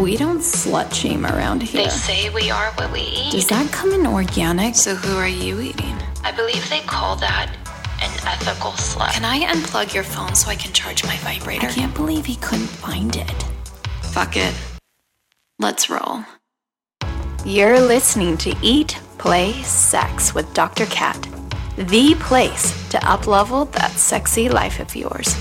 [0.00, 1.82] We don't slut shame around here.
[1.82, 3.32] They say we are what we eat.
[3.32, 4.74] Does that come in organic?
[4.74, 5.94] So who are you eating?
[6.24, 7.54] I believe they call that
[8.00, 9.12] an ethical slut.
[9.12, 11.66] Can I unplug your phone so I can charge my vibrator?
[11.66, 13.44] I can't believe he couldn't find it.
[14.00, 14.54] Fuck it.
[15.58, 16.24] Let's roll.
[17.44, 20.86] You're listening to Eat, Play, Sex with Dr.
[20.86, 21.28] Cat,
[21.76, 25.36] the place to uplevel that sexy life of yours,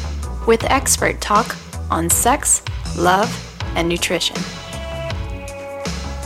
[0.46, 1.56] with expert talk
[1.90, 2.62] on sex,
[2.98, 4.36] love, and nutrition.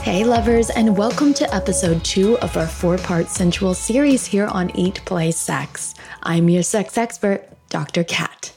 [0.02, 4.70] Hey, lovers, and welcome to episode two of our four part sensual series here on
[4.76, 5.94] Eat, Play, Sex.
[6.22, 8.04] I'm your sex expert, Dr.
[8.04, 8.52] Cat.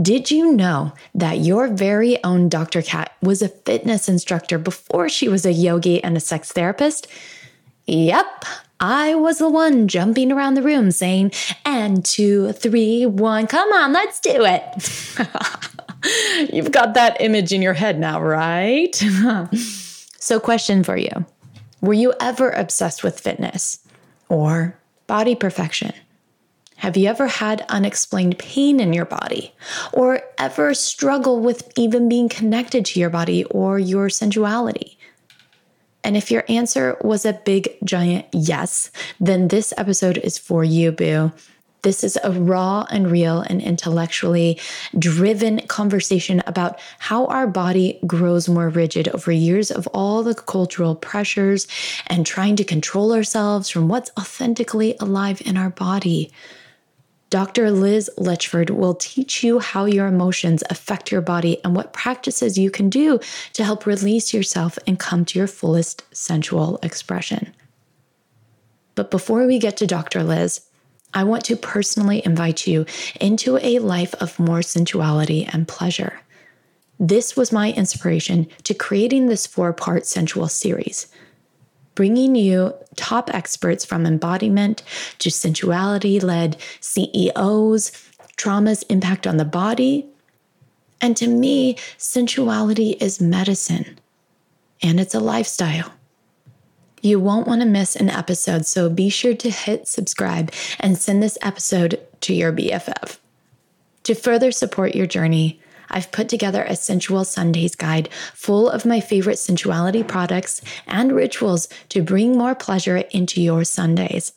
[0.00, 2.82] Did you know that your very own Dr.
[2.82, 7.08] Cat was a fitness instructor before she was a yogi and a sex therapist?
[7.86, 8.44] Yep,
[8.78, 11.32] I was the one jumping around the room saying,
[11.64, 15.74] and two, three, one, come on, let's do it.
[16.52, 18.94] You've got that image in your head now, right?
[20.18, 21.26] so, question for you
[21.80, 23.80] Were you ever obsessed with fitness
[24.28, 25.92] or body perfection?
[26.76, 29.52] Have you ever had unexplained pain in your body
[29.92, 34.96] or ever struggle with even being connected to your body or your sensuality?
[36.04, 40.92] And if your answer was a big giant yes, then this episode is for you,
[40.92, 41.32] boo.
[41.82, 44.58] This is a raw and real and intellectually
[44.98, 50.96] driven conversation about how our body grows more rigid over years of all the cultural
[50.96, 51.68] pressures
[52.08, 56.32] and trying to control ourselves from what's authentically alive in our body.
[57.30, 57.70] Dr.
[57.70, 62.70] Liz Letchford will teach you how your emotions affect your body and what practices you
[62.70, 63.20] can do
[63.52, 67.52] to help release yourself and come to your fullest sensual expression.
[68.94, 70.24] But before we get to Dr.
[70.24, 70.62] Liz,
[71.14, 72.86] I want to personally invite you
[73.20, 76.20] into a life of more sensuality and pleasure.
[77.00, 81.08] This was my inspiration to creating this four part sensual series
[81.98, 84.84] bringing you top experts from embodiment
[85.18, 87.90] to sensuality led CEOs,
[88.36, 90.06] trauma's impact on the body.
[91.00, 93.98] And to me, sensuality is medicine
[94.80, 95.90] and it's a lifestyle.
[97.00, 101.22] You won't want to miss an episode, so be sure to hit subscribe and send
[101.22, 103.18] this episode to your BFF.
[104.04, 105.60] To further support your journey,
[105.90, 111.68] I've put together a sensual Sundays guide full of my favorite sensuality products and rituals
[111.90, 114.32] to bring more pleasure into your Sundays.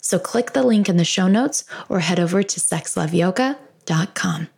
[0.00, 4.48] So click the link in the show notes or head over to sexloveyoga.com.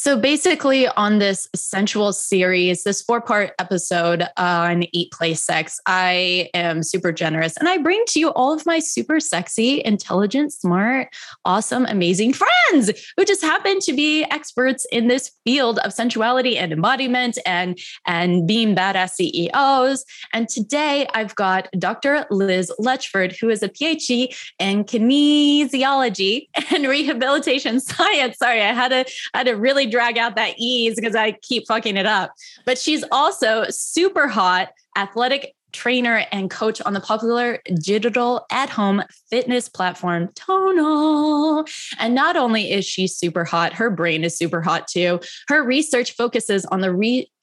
[0.00, 6.50] So basically, on this sensual series, this four part episode on Eat, Play, Sex, I
[6.54, 11.08] am super generous and I bring to you all of my super sexy, intelligent, smart,
[11.44, 16.72] awesome, amazing friends who just happen to be experts in this field of sensuality and
[16.72, 17.76] embodiment and,
[18.06, 20.04] and being badass CEOs.
[20.32, 22.24] And today I've got Dr.
[22.30, 28.38] Liz Letchford, who is a PhD in kinesiology and rehabilitation science.
[28.38, 29.04] Sorry, I had a,
[29.34, 32.32] had to really drag out that ease because I keep fucking it up.
[32.64, 39.02] But she's also super hot, athletic trainer and coach on the popular digital at home
[39.30, 41.64] fitness platform Tonal.
[41.98, 45.20] And not only is she super hot, her brain is super hot too.
[45.48, 46.94] Her research focuses on the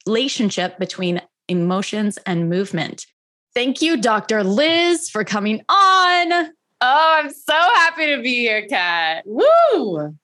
[0.06, 3.06] relationship between emotions and movement.
[3.54, 4.44] Thank you, Dr.
[4.44, 6.32] Liz, for coming on.
[6.80, 9.24] Oh, I'm so happy to be here, Kat.
[9.24, 10.14] Woo!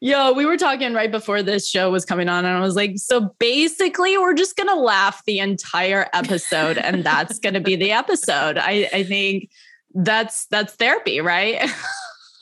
[0.00, 2.92] Yo, we were talking right before this show was coming on, and I was like,
[2.96, 8.58] so basically, we're just gonna laugh the entire episode, and that's gonna be the episode.
[8.58, 9.50] I, I think
[9.94, 11.70] that's that's therapy, right?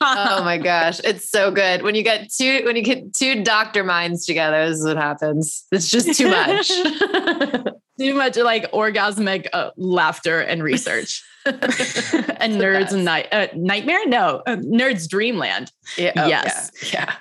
[0.01, 3.83] oh my gosh, it's so good when you get two when you get two doctor
[3.83, 4.69] minds together.
[4.69, 5.65] This is what happens.
[5.71, 6.71] It's just too much.
[7.99, 11.23] too much like orgasmic uh, laughter and research.
[11.45, 14.05] and nerds and night uh, nightmare?
[14.05, 14.41] No.
[14.45, 15.71] Uh, nerds dreamland.
[15.97, 16.71] Yeah, oh, yes.
[16.81, 17.13] Yeah, yeah.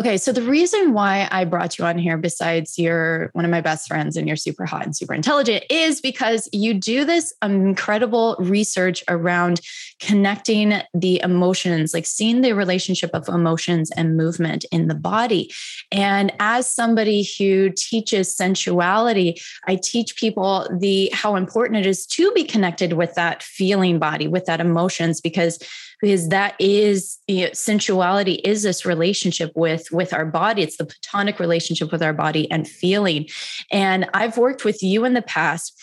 [0.00, 3.60] Okay, so the reason why I brought you on here, besides you're one of my
[3.60, 8.34] best friends and you're super hot and super intelligent, is because you do this incredible
[8.38, 9.60] research around
[10.00, 15.52] connecting the emotions, like seeing the relationship of emotions and movement in the body.
[15.92, 22.32] And as somebody who teaches sensuality, I teach people the how important it is to
[22.32, 25.58] be connected with that feeling body, with that emotions, because
[26.00, 30.62] because that is you know, sensuality is this relationship with with our body.
[30.62, 33.28] It's the platonic relationship with our body and feeling.
[33.70, 35.78] And i've worked with you in the past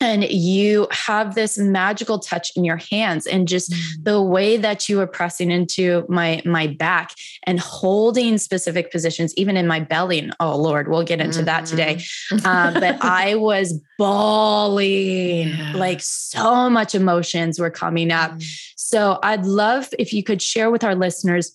[0.00, 4.02] and you have this magical touch in your hands and just mm-hmm.
[4.04, 7.12] the way that you were pressing into my my back
[7.44, 11.46] and holding specific positions even in my belly and oh lord we'll get into mm-hmm.
[11.46, 12.00] that today
[12.44, 15.72] um, but i was bawling yeah.
[15.74, 18.40] like so much emotions were coming up mm-hmm.
[18.76, 21.52] so i'd love if you could share with our listeners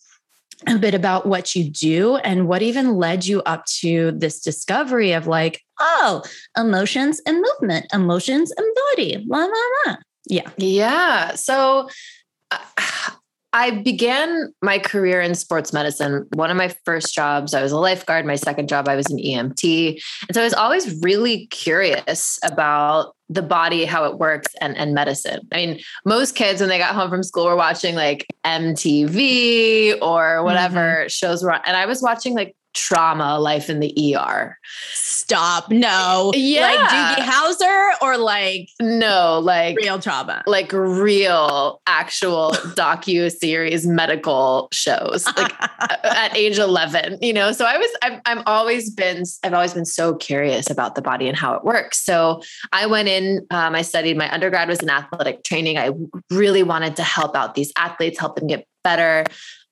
[0.68, 5.12] a bit about what you do and what even led you up to this discovery
[5.12, 6.24] of like, oh,
[6.58, 9.96] emotions and movement, emotions and body, la, la, la.
[10.28, 10.50] Yeah.
[10.58, 11.36] Yeah.
[11.36, 11.90] So
[12.52, 13.12] uh,
[13.54, 16.28] I began my career in sports medicine.
[16.34, 18.26] One of my first jobs, I was a lifeguard.
[18.26, 20.02] My second job, I was an EMT.
[20.28, 24.96] And so I was always really curious about the body, how it works, and, and
[24.96, 25.48] medicine.
[25.52, 30.44] I mean, most kids, when they got home from school, were watching like MTV or
[30.44, 31.08] whatever mm-hmm.
[31.10, 31.62] shows were on.
[31.66, 34.58] And I was watching like trauma life in the ER.
[34.94, 35.72] Stop.
[35.72, 36.32] No.
[36.36, 36.62] Yeah.
[36.62, 40.44] Like Doogie Howser or like no, like real trauma.
[40.46, 45.54] Like real actual docu series medical shows like
[46.04, 47.52] at age 11, you know.
[47.52, 51.28] So I was I've, I've always been I've always been so curious about the body
[51.28, 52.04] and how it works.
[52.04, 52.42] So
[52.72, 55.78] I went in um, I studied my undergrad was in athletic training.
[55.78, 55.92] I
[56.30, 59.26] really wanted to help out these athletes, help them get better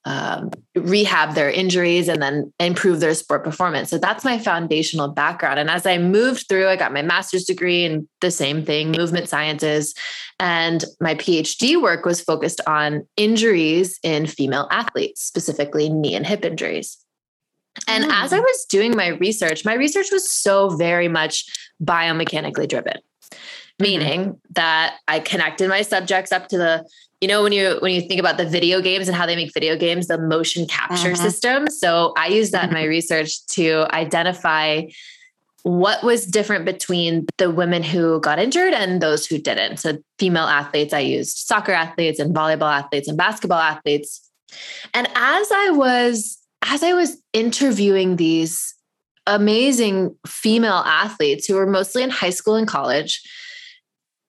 [0.05, 3.89] um, rehab their injuries and then improve their sport performance.
[3.89, 5.59] So that's my foundational background.
[5.59, 9.29] And as I moved through, I got my master's degree in the same thing, movement
[9.29, 9.93] sciences.
[10.39, 16.43] And my PhD work was focused on injuries in female athletes, specifically knee and hip
[16.45, 16.97] injuries.
[17.87, 18.09] And mm.
[18.11, 21.45] as I was doing my research, my research was so very much
[21.81, 22.97] biomechanically driven.
[23.81, 26.89] Meaning that I connected my subjects up to the
[27.21, 29.53] you know when you when you think about the video games and how they make
[29.53, 31.15] video games the motion capture uh-huh.
[31.15, 31.67] system.
[31.69, 34.83] So i use that in my research to identify
[35.63, 39.77] what was different between the women who got injured and those who didn't.
[39.77, 44.27] So female athletes i used soccer athletes and volleyball athletes and basketball athletes.
[44.93, 48.73] And as i was as i was interviewing these
[49.27, 53.21] amazing female athletes who were mostly in high school and college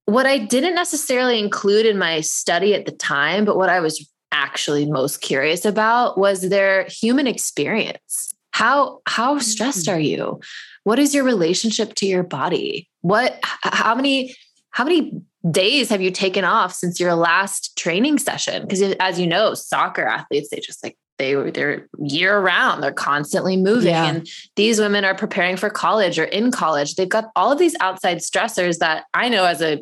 [0.06, 4.08] what I didn't necessarily include in my study at the time, but what I was
[4.32, 8.31] actually most curious about was their human experience.
[8.52, 9.94] How how stressed mm.
[9.94, 10.40] are you?
[10.84, 12.88] What is your relationship to your body?
[13.00, 14.34] What how many
[14.70, 18.62] how many days have you taken off since your last training session?
[18.62, 23.56] Because as you know, soccer athletes they just like they they're year round they're constantly
[23.56, 24.06] moving yeah.
[24.06, 27.76] and these women are preparing for college or in college they've got all of these
[27.81, 29.78] outside stressors that i know as a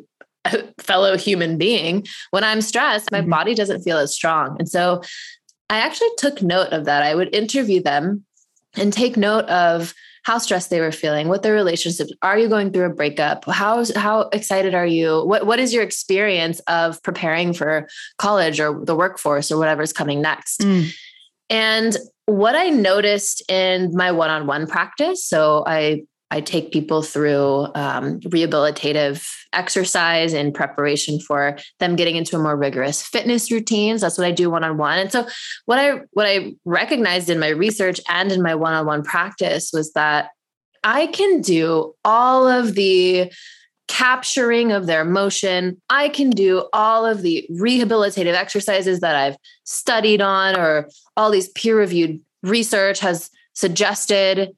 [0.79, 3.31] fellow human being, when I'm stressed, my mm-hmm.
[3.31, 4.57] body doesn't feel as strong.
[4.59, 5.03] And so
[5.69, 7.03] I actually took note of that.
[7.03, 8.25] I would interview them
[8.77, 9.95] and take note of
[10.25, 13.45] how stressed they were feeling, what their relationships are you going through a breakup?
[13.47, 15.25] How how excited are you?
[15.25, 17.89] What what is your experience of preparing for
[18.19, 20.61] college or the workforce or whatever's coming next?
[20.61, 20.95] Mm.
[21.49, 21.97] And
[22.27, 29.27] what I noticed in my one-on-one practice, so I I take people through um, rehabilitative
[29.53, 34.01] exercise in preparation for them getting into a more rigorous fitness routines.
[34.01, 34.99] That's what I do one on one.
[34.99, 35.27] And so,
[35.67, 39.71] what I what I recognized in my research and in my one on one practice
[39.73, 40.31] was that
[40.85, 43.33] I can do all of the
[43.89, 45.83] capturing of their motion.
[45.91, 51.49] I can do all of the rehabilitative exercises that I've studied on, or all these
[51.49, 54.51] peer reviewed research has suggested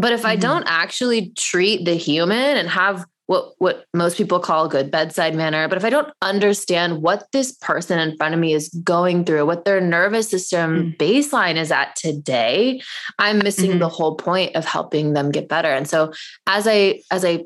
[0.00, 0.28] but if mm-hmm.
[0.28, 5.36] I don't actually treat the human and have what what most people call good bedside
[5.36, 9.24] manner, but if I don't understand what this person in front of me is going
[9.24, 11.02] through, what their nervous system mm-hmm.
[11.02, 12.80] baseline is at today,
[13.20, 13.78] I'm missing mm-hmm.
[13.78, 15.70] the whole point of helping them get better.
[15.72, 16.12] And so
[16.48, 17.44] as I as I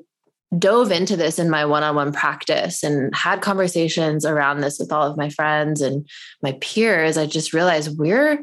[0.59, 5.19] dove into this in my one-on-one practice and had conversations around this with all of
[5.19, 6.09] my friends and
[6.43, 8.39] my peers, I just realized we're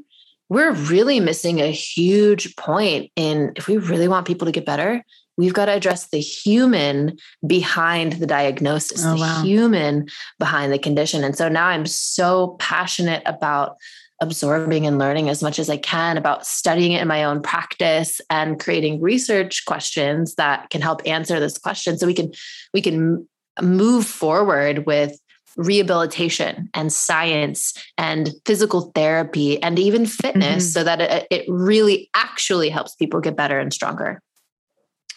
[0.51, 5.01] we're really missing a huge point in if we really want people to get better,
[5.37, 7.17] we've got to address the human
[7.47, 9.41] behind the diagnosis, oh, the wow.
[9.43, 11.23] human behind the condition.
[11.23, 13.77] And so now I'm so passionate about
[14.19, 18.19] absorbing and learning as much as I can about studying it in my own practice
[18.29, 22.33] and creating research questions that can help answer this question so we can
[22.73, 23.25] we can
[23.61, 25.17] move forward with
[25.61, 30.71] rehabilitation and science and physical therapy and even fitness mm-hmm.
[30.71, 34.21] so that it, it really actually helps people get better and stronger.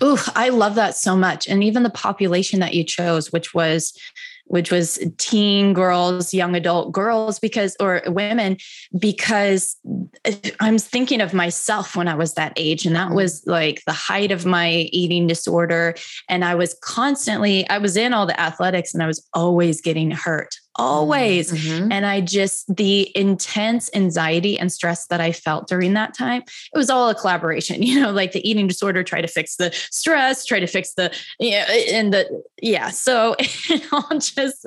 [0.03, 1.47] Ooh, I love that so much.
[1.47, 3.97] And even the population that you chose, which was
[4.45, 8.57] which was teen girls, young adult girls, because or women,
[8.99, 9.77] because
[10.25, 13.93] uh, I'm thinking of myself when I was that age, and that was like the
[13.93, 15.95] height of my eating disorder.
[16.29, 20.11] And I was constantly, I was in all the athletics and I was always getting
[20.11, 21.53] hurt always.
[21.53, 21.93] Mm-hmm.
[21.93, 26.77] And I just, the intense anxiety and stress that I felt during that time, it
[26.77, 30.45] was all a collaboration, you know, like the eating disorder, try to fix the stress,
[30.45, 32.91] try to fix the, yeah, and the, yeah.
[32.91, 33.37] So
[33.93, 34.67] I'll just,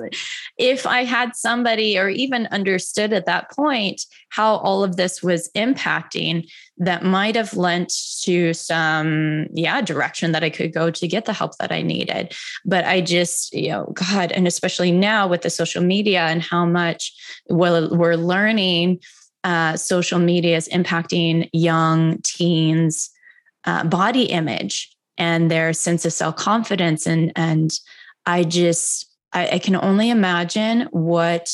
[0.56, 5.50] if I had somebody or even understood at that point how all of this was
[5.54, 7.92] impacting, that might have lent
[8.22, 12.34] to some yeah direction that i could go to get the help that i needed.
[12.64, 16.64] But i just you know god and especially now with the social media and how
[16.64, 17.12] much
[17.48, 19.00] well we're learning
[19.44, 23.10] uh, social media is impacting young teens
[23.64, 27.06] uh, body image and their sense of self-confidence.
[27.06, 27.72] And and
[28.26, 31.50] i just I, I can only imagine what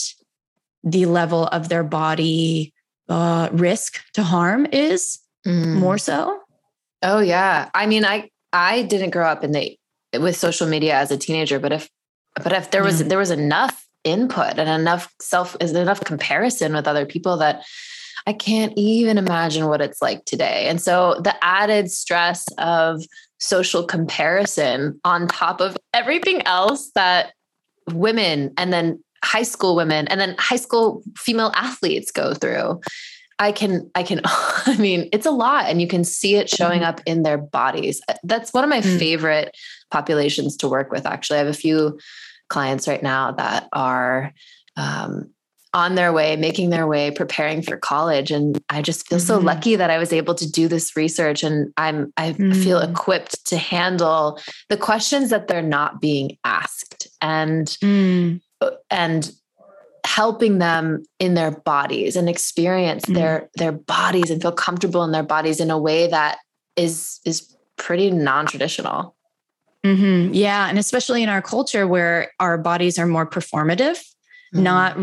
[0.83, 2.74] the level of their body
[3.09, 5.75] uh, risk to harm is mm.
[5.75, 6.41] more so.
[7.03, 7.71] Oh yeah.
[7.75, 9.79] I mean, I I didn't grow up in the
[10.19, 11.89] with social media as a teenager, but if
[12.43, 16.87] but if there was there was enough input and enough self is enough comparison with
[16.87, 17.65] other people that
[18.27, 20.67] I can't even imagine what it's like today.
[20.69, 23.03] And so the added stress of
[23.39, 27.33] social comparison on top of everything else that
[27.93, 32.81] women and then high school women and then high school female athletes go through
[33.39, 36.81] i can i can i mean it's a lot and you can see it showing
[36.81, 36.91] mm-hmm.
[36.91, 38.99] up in their bodies that's one of my mm.
[38.99, 39.57] favorite
[39.91, 41.99] populations to work with actually i have a few
[42.49, 44.33] clients right now that are
[44.77, 45.31] um,
[45.73, 49.27] on their way making their way preparing for college and i just feel mm-hmm.
[49.27, 52.63] so lucky that i was able to do this research and i'm i mm.
[52.63, 54.39] feel equipped to handle
[54.69, 58.41] the questions that they're not being asked and mm
[58.91, 59.31] and
[60.05, 63.15] helping them in their bodies and experience mm-hmm.
[63.15, 66.39] their their bodies and feel comfortable in their bodies in a way that
[66.77, 69.17] is is pretty non-traditional
[69.85, 70.33] mm-hmm.
[70.35, 73.99] yeah and especially in our culture where our bodies are more performative
[74.55, 74.63] mm-hmm.
[74.63, 74.99] not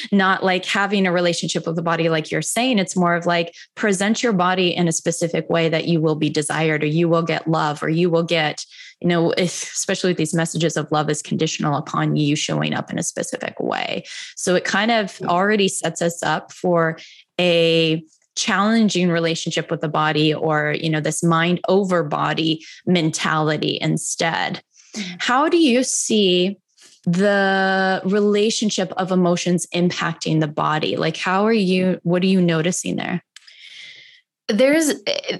[0.12, 3.52] not like having a relationship with the body like you're saying it's more of like
[3.74, 7.22] present your body in a specific way that you will be desired or you will
[7.22, 8.64] get love or you will get
[9.00, 12.98] you know, especially with these messages of love is conditional upon you showing up in
[12.98, 14.04] a specific way.
[14.36, 16.98] So it kind of already sets us up for
[17.38, 18.02] a
[18.36, 24.62] challenging relationship with the body or, you know, this mind over body mentality instead.
[24.94, 25.16] Mm-hmm.
[25.18, 26.58] How do you see
[27.04, 30.96] the relationship of emotions impacting the body?
[30.96, 33.22] Like, how are you, what are you noticing there?
[34.48, 35.38] There's eh,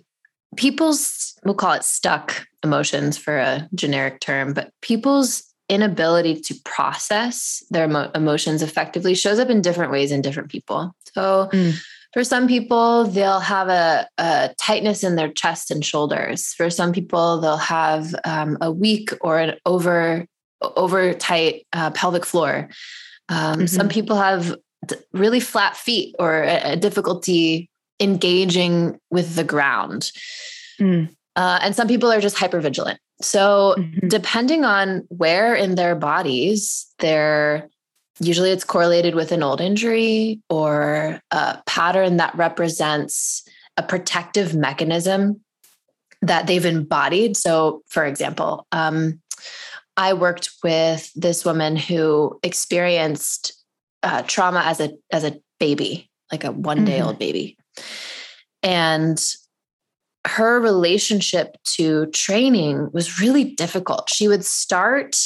[0.56, 7.62] people's, we'll call it stuck emotions for a generic term, but people's inability to process
[7.70, 10.94] their emo- emotions effectively shows up in different ways in different people.
[11.12, 11.74] So, mm.
[12.12, 16.54] for some people, they'll have a, a, tightness in their chest and shoulders.
[16.54, 20.26] For some people, they'll have um, a weak or an over
[20.62, 22.68] over tight uh, pelvic floor.
[23.28, 23.66] Um, mm-hmm.
[23.66, 24.56] Some people have
[25.12, 27.68] really flat feet or a, a difficulty
[28.00, 30.12] engaging with the ground.
[30.80, 31.14] Mm.
[31.36, 32.98] Uh, and some people are just hyper vigilant.
[33.20, 34.08] So, mm-hmm.
[34.08, 37.68] depending on where in their bodies they're
[38.20, 45.40] usually it's correlated with an old injury or a pattern that represents a protective mechanism
[46.22, 47.36] that they've embodied.
[47.36, 49.20] So, for example, um,
[49.96, 53.52] I worked with this woman who experienced
[54.02, 57.18] uh, trauma as a as a baby, like a one day old mm-hmm.
[57.18, 57.58] baby,
[58.62, 59.22] and
[60.26, 64.10] her relationship to training was really difficult.
[64.10, 65.16] She would start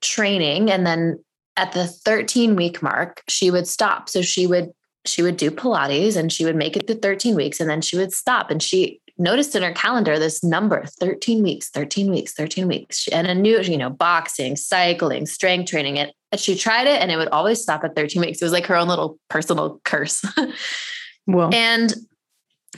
[0.00, 1.22] training and then
[1.56, 4.08] at the 13 week mark she would stop.
[4.08, 4.72] So she would
[5.04, 7.96] she would do pilates and she would make it to 13 weeks and then she
[7.96, 8.50] would stop.
[8.50, 13.08] And she noticed in her calendar this number 13 weeks 13 weeks 13 weeks.
[13.08, 15.96] And a new you know boxing cycling strength training.
[15.96, 18.40] It and she tried it and it would always stop at 13 weeks.
[18.40, 20.24] It was like her own little personal curse.
[21.26, 21.50] Well.
[21.52, 21.92] And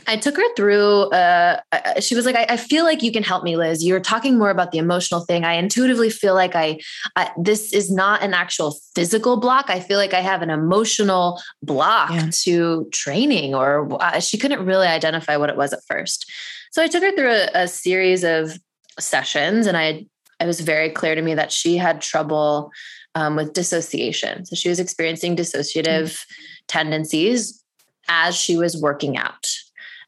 [0.07, 1.11] I took her through.
[1.11, 1.61] Uh,
[2.01, 3.85] she was like, I, I, feel like you can help me, Liz.
[3.85, 5.45] You're talking more about the emotional thing.
[5.45, 6.79] I intuitively feel like I,
[7.17, 9.71] I this is not an actual physical block.
[9.71, 12.31] I feel like I have an emotional block yeah.
[12.45, 16.31] to training, or uh, she couldn't really identify what it was at first.
[16.71, 18.59] So I took her through a, a series of
[18.99, 20.07] sessions, and I,
[20.41, 22.71] it was very clear to me that she had trouble
[23.15, 24.45] um, with dissociation.
[24.47, 26.35] So she was experiencing dissociative mm-hmm.
[26.69, 27.63] tendencies
[28.09, 29.47] as she was working out.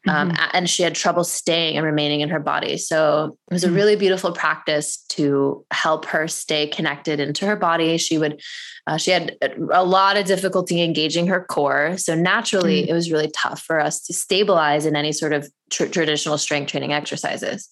[0.08, 0.50] Um, mm-hmm.
[0.54, 2.78] and she had trouble staying and remaining in her body.
[2.78, 3.76] So it was a mm-hmm.
[3.76, 7.98] really beautiful practice to help her stay connected into her body.
[7.98, 8.40] She would,
[8.86, 9.36] uh, she had
[9.70, 11.98] a lot of difficulty engaging her core.
[11.98, 12.90] So naturally, mm-hmm.
[12.90, 16.70] it was really tough for us to stabilize in any sort of tr- traditional strength
[16.70, 17.68] training exercises.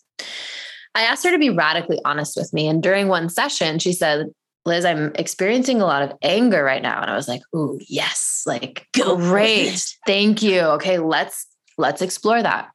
[0.94, 2.68] I asked her to be radically honest with me.
[2.68, 4.26] And during one session, she said,
[4.66, 7.00] Liz, I'm experiencing a lot of anger right now.
[7.00, 9.82] And I was like, ooh, yes, like great.
[10.06, 10.60] Thank you.
[10.60, 11.46] Okay, let's
[11.78, 12.70] let's explore that.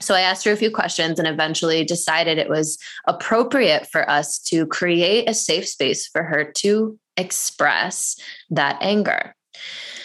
[0.00, 4.38] So I asked her a few questions and eventually decided it was appropriate for us
[4.40, 8.16] to create a safe space for her to express
[8.50, 9.34] that anger.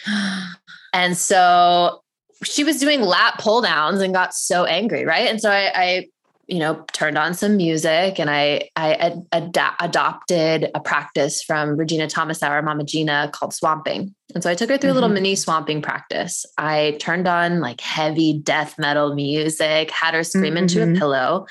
[0.93, 2.01] and so
[2.43, 5.29] she was doing lat pull downs and got so angry, right?
[5.29, 6.07] And so I, I
[6.47, 11.77] you know, turned on some music and I I ad- ad- adopted a practice from
[11.77, 14.13] Regina Thomashauer Mama Gena called swamping.
[14.33, 14.91] And so I took her through mm-hmm.
[14.91, 15.15] a little mm-hmm.
[15.15, 16.45] mini swamping practice.
[16.57, 20.57] I turned on like heavy death metal music, had her scream mm-hmm.
[20.57, 20.97] into a mm-hmm.
[20.97, 21.45] pillow,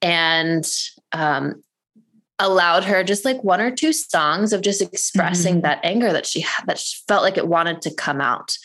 [0.00, 0.64] and
[1.12, 1.62] um,
[2.38, 5.62] allowed her just like one or two songs of just expressing mm-hmm.
[5.62, 8.56] that anger that she had, that she felt like it wanted to come out.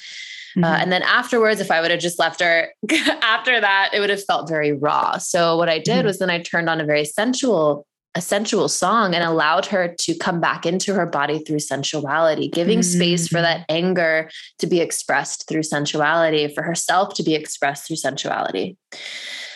[0.57, 0.63] Uh, mm-hmm.
[0.63, 2.69] Uh, and then afterwards, if I would have just left her
[3.21, 5.17] after that, it would have felt very raw.
[5.17, 6.07] So what I did mm-hmm.
[6.07, 10.17] was then I turned on a very sensual, a sensual song and allowed her to
[10.17, 12.97] come back into her body through sensuality, giving mm-hmm.
[12.97, 13.75] space for that mm-hmm.
[13.75, 14.29] anger
[14.59, 18.77] to be expressed through sensuality, for herself to be expressed through sensuality.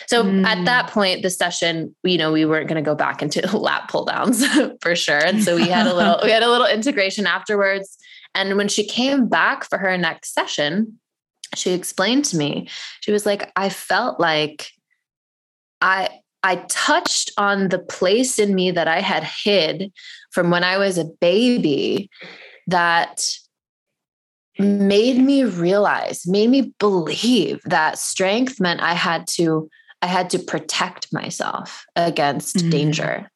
[0.06, 0.44] So mm.
[0.44, 3.88] at that point, the session, you know, we weren't going to go back into lat
[3.88, 4.44] pull downs
[4.80, 5.18] for sure.
[5.18, 7.96] And so we had a little, we had a little integration afterwards.
[8.34, 10.98] And when she came back for her next session,
[11.54, 12.68] she explained to me,
[13.00, 14.70] she was like, I felt like
[15.80, 16.08] I
[16.42, 19.90] I touched on the place in me that I had hid
[20.30, 22.10] from when I was a baby
[22.66, 23.26] that
[24.58, 29.70] made me realize, made me believe that strength meant I had to
[30.02, 32.70] I had to protect myself against mm-hmm.
[32.70, 33.30] danger.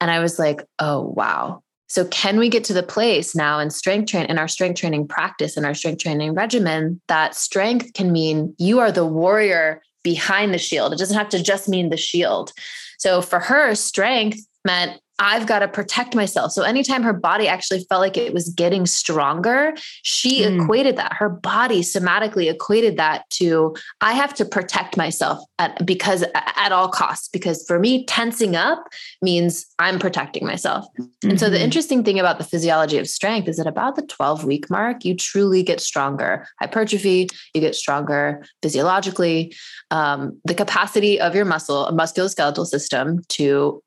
[0.00, 1.63] And I was like, "Oh, wow.
[1.94, 5.06] So, can we get to the place now in strength train in our strength training
[5.06, 10.52] practice in our strength training regimen that strength can mean you are the warrior behind
[10.52, 10.92] the shield?
[10.92, 12.52] It doesn't have to just mean the shield.
[12.98, 16.50] So, for her, strength meant I've got to protect myself.
[16.52, 20.62] So anytime her body actually felt like it was getting stronger, she mm.
[20.62, 21.12] equated that.
[21.12, 26.88] Her body somatically equated that to I have to protect myself at, because at all
[26.88, 27.28] costs.
[27.28, 28.84] Because for me, tensing up
[29.22, 30.84] means I'm protecting myself.
[30.98, 31.30] Mm-hmm.
[31.30, 31.64] And so the mm-hmm.
[31.64, 35.14] interesting thing about the physiology of strength is that about the 12 week mark, you
[35.14, 36.48] truly get stronger.
[36.60, 39.54] Hypertrophy, you get stronger physiologically.
[39.92, 43.80] Um, the capacity of your muscle, a musculoskeletal system to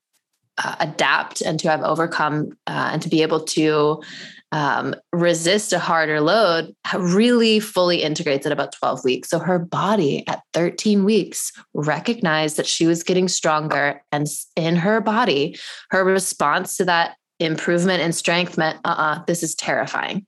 [0.62, 4.02] uh, adapt and to have overcome uh, and to be able to
[4.50, 9.28] um, resist a harder load really fully integrates at about 12 weeks.
[9.28, 14.02] So her body at 13 weeks recognized that she was getting stronger.
[14.10, 15.58] And in her body,
[15.90, 20.26] her response to that improvement in strength meant, uh uh-uh, uh this is terrifying.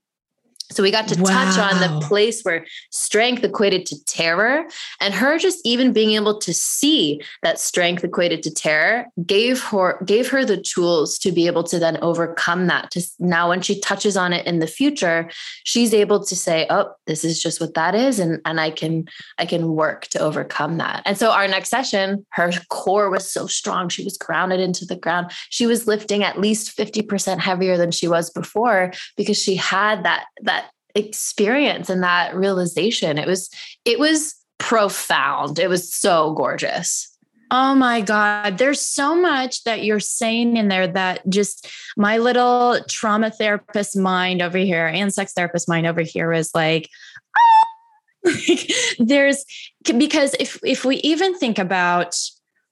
[0.71, 1.29] So we got to wow.
[1.29, 4.65] touch on the place where strength equated to terror
[4.99, 10.01] and her just even being able to see that strength equated to terror gave her
[10.05, 13.79] gave her the tools to be able to then overcome that to now when she
[13.79, 15.29] touches on it in the future
[15.63, 19.07] she's able to say oh this is just what that is and and I can
[19.37, 21.01] I can work to overcome that.
[21.05, 24.95] And so our next session her core was so strong she was grounded into the
[24.95, 25.31] ground.
[25.49, 30.25] She was lifting at least 50% heavier than she was before because she had that
[30.43, 30.60] that
[30.95, 33.17] experience and that realization.
[33.17, 33.49] It was
[33.85, 35.59] it was profound.
[35.59, 37.07] It was so gorgeous.
[37.53, 38.57] Oh my God.
[38.57, 44.41] There's so much that you're saying in there that just my little trauma therapist mind
[44.41, 46.89] over here and sex therapist mind over here is like,
[48.25, 48.65] oh!
[48.99, 49.43] there's
[49.83, 52.15] because if if we even think about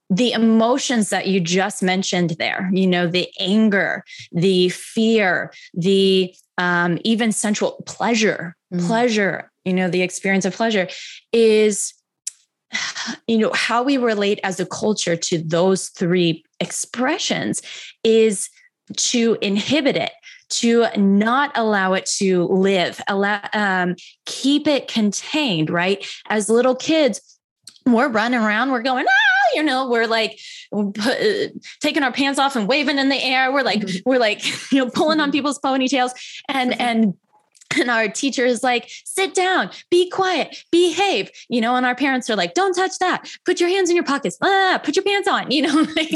[0.10, 6.98] the emotions that you just mentioned there, you know, the anger, the fear, the um,
[7.04, 8.86] even sensual pleasure, mm.
[8.88, 10.88] pleasure, you know, the experience of pleasure
[11.32, 11.94] is,
[13.28, 17.62] you know, how we relate as a culture to those three expressions
[18.04, 18.50] is
[18.96, 20.12] to inhibit it
[20.50, 23.96] to not allow it to live allow um,
[24.26, 27.39] keep it contained right as little kids
[27.86, 30.40] we're running around we're going ah you know we're like
[31.80, 34.10] taking our pants off and waving in the air we're like mm-hmm.
[34.10, 35.34] we're like you know pulling on mm-hmm.
[35.34, 36.12] people's ponytails
[36.48, 37.16] and and
[37.78, 41.30] and our teacher is like sit down be quiet behave.
[41.50, 43.30] You know and our parents are like don't touch that.
[43.46, 44.38] Put your hands in your pockets.
[44.42, 45.52] Ah, put your pants on.
[45.52, 46.12] You know like,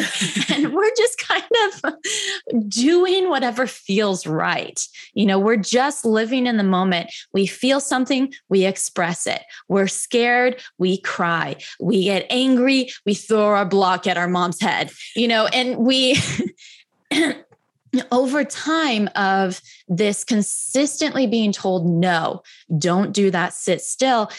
[0.52, 4.80] and we're just kind of doing whatever feels right.
[5.14, 7.12] You know we're just living in the moment.
[7.34, 9.42] We feel something we express it.
[9.68, 11.58] We're scared we cry.
[11.80, 14.92] We get angry we throw our block at our mom's head.
[15.16, 16.18] You know and we
[18.12, 22.42] over time of this consistently being told no
[22.78, 24.32] don't do that sit still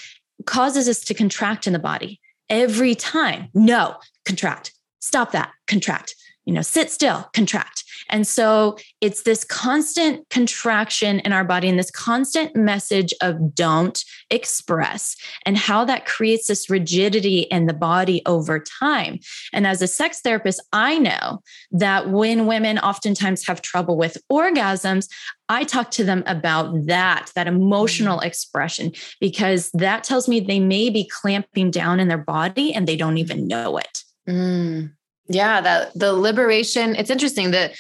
[0.47, 2.21] causes us to contract in the body.
[2.51, 4.73] Every time no contract.
[5.01, 6.15] Stop that contract.
[6.45, 7.84] You know sit still contract
[8.15, 14.05] and so it's this constant contraction in our body and this constant message of don't
[14.31, 19.19] express and how that creates this rigidity in the body over time.
[19.53, 25.09] And as a sex therapist, I know that when women oftentimes have trouble with orgasms,
[25.49, 28.27] I talk to them about that, that emotional mm.
[28.27, 32.97] expression, because that tells me they may be clamping down in their body and they
[32.97, 34.05] don't even know it.
[34.29, 34.93] Mm.
[35.27, 37.75] Yeah, that the liberation, it's interesting that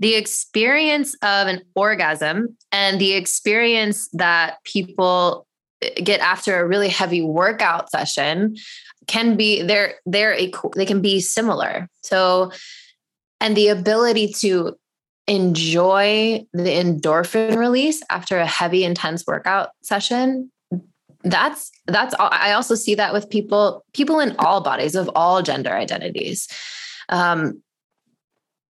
[0.00, 5.46] the experience of an orgasm and the experience that people
[5.82, 8.56] eh, get after a really heavy workout session
[9.06, 10.36] can be they're they're
[10.74, 11.88] they can be similar.
[12.02, 12.50] So
[13.40, 14.76] and the ability to
[15.26, 20.50] enjoy the endorphin release after a heavy intense workout session
[21.22, 25.42] that's that's all i also see that with people people in all bodies of all
[25.42, 26.48] gender identities
[27.10, 27.62] um,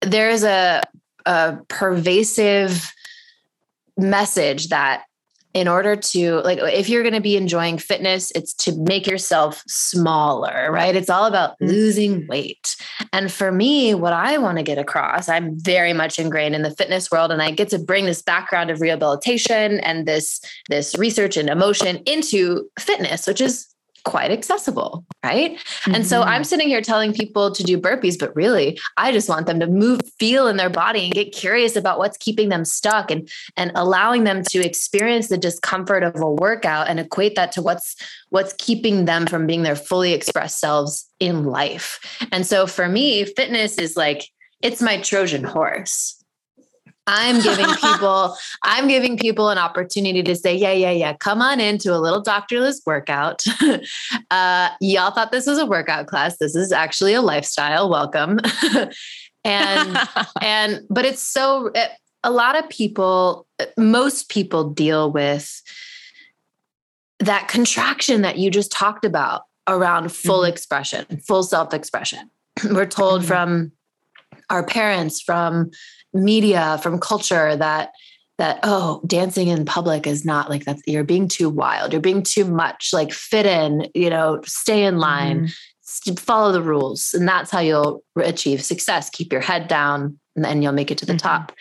[0.01, 0.81] there is a,
[1.25, 2.91] a pervasive
[3.97, 5.03] message that
[5.55, 9.63] in order to like if you're going to be enjoying fitness it's to make yourself
[9.67, 11.67] smaller right it's all about mm-hmm.
[11.67, 12.75] losing weight
[13.13, 16.75] and for me what i want to get across i'm very much ingrained in the
[16.75, 21.37] fitness world and i get to bring this background of rehabilitation and this this research
[21.37, 23.65] and emotion into fitness which is
[24.05, 25.57] quite accessible, right?
[25.57, 25.95] Mm-hmm.
[25.95, 26.43] And so I'm mm-hmm.
[26.43, 29.99] sitting here telling people to do burpees, but really, I just want them to move,
[30.19, 34.23] feel in their body and get curious about what's keeping them stuck and and allowing
[34.23, 37.95] them to experience the discomfort of a workout and equate that to what's
[38.29, 41.99] what's keeping them from being their fully expressed selves in life.
[42.31, 44.29] And so for me, fitness is like
[44.61, 46.23] it's my Trojan horse.
[47.07, 51.59] I'm giving people, I'm giving people an opportunity to say, yeah, yeah, yeah, come on
[51.59, 52.59] into a little Dr.
[52.59, 53.43] Liz workout.
[54.31, 56.37] uh, y'all thought this was a workout class.
[56.37, 57.89] This is actually a lifestyle.
[57.89, 58.39] Welcome.
[59.43, 59.99] and,
[60.41, 61.91] and, but it's so, it,
[62.23, 63.45] a lot of people,
[63.77, 65.61] most people deal with
[67.19, 70.51] that contraction that you just talked about around full mm-hmm.
[70.51, 72.31] expression, full self expression.
[72.71, 73.27] We're told mm-hmm.
[73.27, 73.71] from
[74.49, 75.71] our parents, from
[76.15, 77.91] media, from culture that
[78.37, 80.77] that oh dancing in public is not like that.
[80.85, 81.91] You're being too wild.
[81.91, 82.89] You're being too much.
[82.91, 85.47] Like fit in you know stay in line.
[85.47, 86.13] Mm-hmm.
[86.15, 87.13] follow the rules.
[87.13, 89.09] And that's how you'll achieve success.
[89.09, 91.27] Keep your head down and then you'll make it to the mm-hmm.
[91.27, 91.53] top.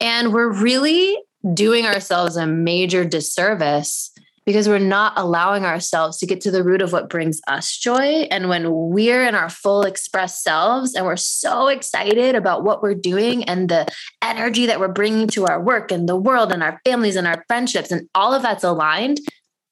[0.00, 1.18] And we're really
[1.54, 4.12] doing ourselves a major disservice
[4.48, 8.26] because we're not allowing ourselves to get to the root of what brings us joy.
[8.30, 12.94] And when we're in our full express selves and we're so excited about what we're
[12.94, 13.86] doing and the
[14.22, 17.44] energy that we're bringing to our work and the world and our families and our
[17.46, 19.20] friendships and all of that's aligned,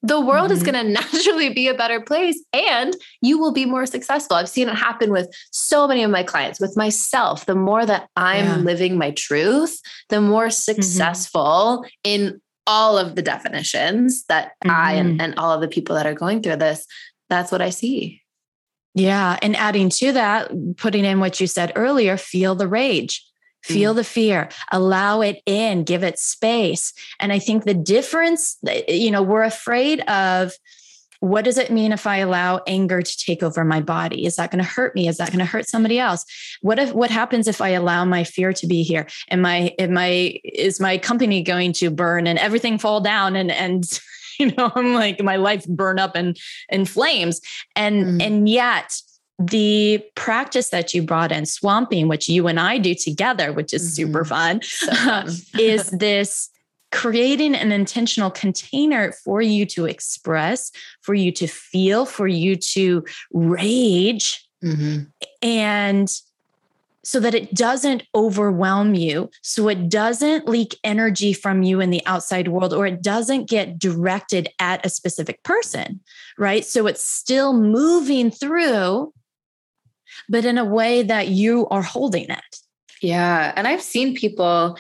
[0.03, 0.59] the world mm-hmm.
[0.59, 4.37] is going to naturally be a better place and you will be more successful.
[4.37, 7.47] I've seen it happen with so many of my clients, with myself.
[7.47, 8.57] The more that I'm yeah.
[8.57, 10.51] living my truth, the more mm-hmm.
[10.51, 11.89] successful mm-hmm.
[12.05, 14.71] in all of the definitions that mm-hmm.
[14.71, 15.21] I and, mm-hmm.
[15.21, 16.87] and all of the people that are going through this,
[17.29, 18.23] that's what I see.
[18.95, 19.39] Yeah.
[19.43, 23.23] And adding to that, putting in what you said earlier, feel the rage,
[23.63, 23.97] feel mm.
[23.97, 26.95] the fear, allow it in, give it space.
[27.21, 28.57] And I think the difference,
[28.89, 30.53] you know, we're afraid of
[31.21, 34.27] what does it mean if I allow anger to take over my body?
[34.27, 35.09] Is that going to hurt me?
[35.09, 36.25] Is that going to hurt somebody else?
[36.61, 39.07] What if what happens if I allow my fear to be here?
[39.31, 43.51] Am I am I is my company going to burn and everything fall down and
[43.51, 43.85] and
[44.39, 46.35] you know I'm like my life burn up in
[46.69, 47.41] in flames
[47.75, 48.23] and mm.
[48.23, 49.01] and yet
[49.39, 53.83] the practice that you brought in swamping which you and I do together which is
[53.83, 54.07] mm-hmm.
[54.07, 55.29] super fun, so fun.
[55.59, 56.51] is this
[56.93, 60.71] creating an intentional container for you to express,
[61.01, 64.47] for you to feel, for you to rage.
[64.65, 65.05] Mm-hmm.
[65.43, 66.11] And
[67.05, 72.05] so that it doesn't overwhelm you, so it doesn't leak energy from you in the
[72.05, 76.01] outside world, or it doesn't get directed at a specific person,
[76.37, 76.65] right?
[76.65, 79.13] So it's still moving through,
[80.29, 82.57] but in a way that you are holding it.
[83.01, 83.53] Yeah.
[83.55, 84.77] And I've seen people,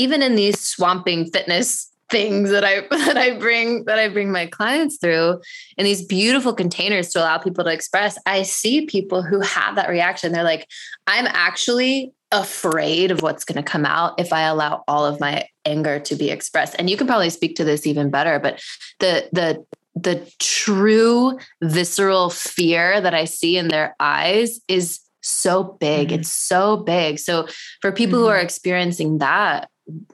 [0.00, 4.46] even in these swamping fitness things that I that I bring that I bring my
[4.46, 5.40] clients through
[5.76, 9.88] in these beautiful containers to allow people to express, I see people who have that
[9.88, 10.32] reaction.
[10.32, 10.66] They're like,
[11.06, 15.46] I'm actually afraid of what's going to come out if I allow all of my
[15.64, 16.76] anger to be expressed.
[16.78, 18.62] And you can probably speak to this even better, but
[19.00, 26.08] the the the true visceral fear that I see in their eyes is so big.
[26.08, 26.20] Mm-hmm.
[26.20, 27.18] It's so big.
[27.18, 27.48] So
[27.80, 28.24] for people mm-hmm.
[28.24, 28.44] who are mm-hmm.
[28.44, 29.68] experiencing that,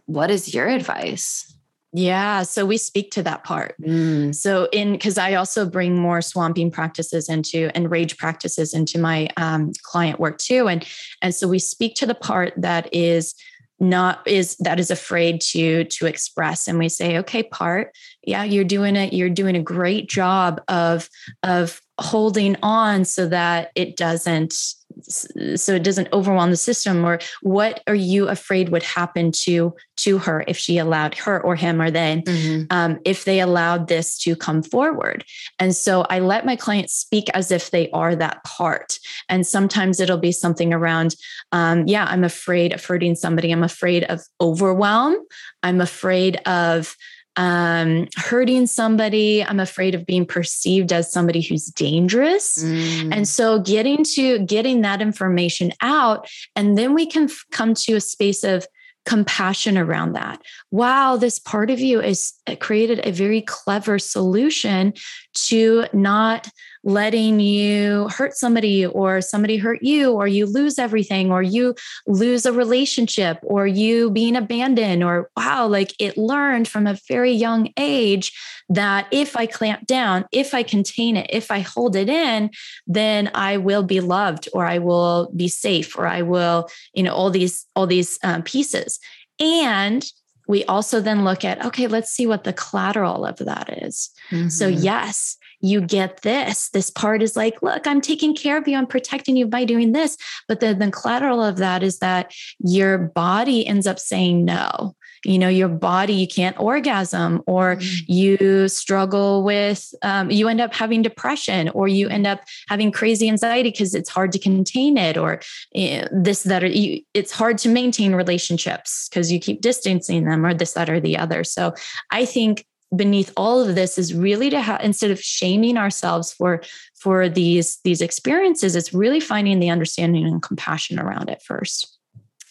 [0.06, 1.52] what is your advice?
[1.92, 3.74] Yeah, so we speak to that part.
[3.80, 4.34] Mm.
[4.34, 9.28] So in because I also bring more swamping practices into and rage practices into my
[9.38, 10.86] um, client work too, and
[11.22, 13.34] and so we speak to the part that is
[13.80, 17.92] not is that is afraid to to express and we say okay part
[18.22, 21.10] yeah you're doing it you're doing a great job of
[21.42, 27.82] of holding on so that it doesn't so it doesn't overwhelm the system or what
[27.87, 31.90] are you afraid would happen to to her if she allowed her or him or
[31.90, 32.64] then mm-hmm.
[32.70, 35.24] um, if they allowed this to come forward?
[35.59, 38.98] And so i let my clients speak as if they are that part.
[39.28, 41.14] And sometimes it'll be something around
[41.52, 43.50] um, yeah i'm afraid of hurting somebody.
[43.52, 45.16] I'm afraid of overwhelm.
[45.62, 46.96] I'm afraid of
[47.37, 49.44] um, hurting somebody.
[49.44, 52.62] I'm afraid of being perceived as somebody who's dangerous.
[52.62, 53.14] Mm.
[53.14, 57.94] And so getting to getting that information out, and then we can f- come to
[57.94, 58.66] a space of
[59.05, 60.42] compassion around that.
[60.70, 64.92] Wow, this part of you is uh, created a very clever solution
[65.35, 66.51] to not
[66.87, 71.75] letting you hurt somebody or somebody hurt you or you lose everything or you
[72.07, 77.33] lose a relationship or you being abandoned or wow like it learned from a very
[77.33, 78.33] young age
[78.68, 82.49] that if i clamp down if i contain it if i hold it in
[82.87, 87.12] then i will be loved or i will be safe or i will you know
[87.12, 89.01] all these all these um, pieces
[89.40, 90.12] and
[90.46, 94.11] we also then look at okay let's see what the collateral of that is.
[94.31, 94.49] Mm-hmm.
[94.49, 96.68] so yes you get this.
[96.70, 98.76] This part is like, look, I'm taking care of you.
[98.76, 100.16] I'm protecting you by doing this.
[100.48, 104.94] But the, the collateral of that is that your body ends up saying no.
[105.24, 108.12] You know, your body, you can't orgasm, or mm-hmm.
[108.12, 113.29] you struggle with, um, you end up having depression, or you end up having crazy
[113.29, 115.40] anxiety because it's hard to contain it, or
[115.74, 120.46] uh, this, that, or you, it's hard to maintain relationships because you keep distancing them,
[120.46, 121.42] or this, that, or the other.
[121.42, 121.74] So
[122.12, 126.62] I think beneath all of this is really to have instead of shaming ourselves for
[126.94, 131.99] for these these experiences it's really finding the understanding and compassion around it first.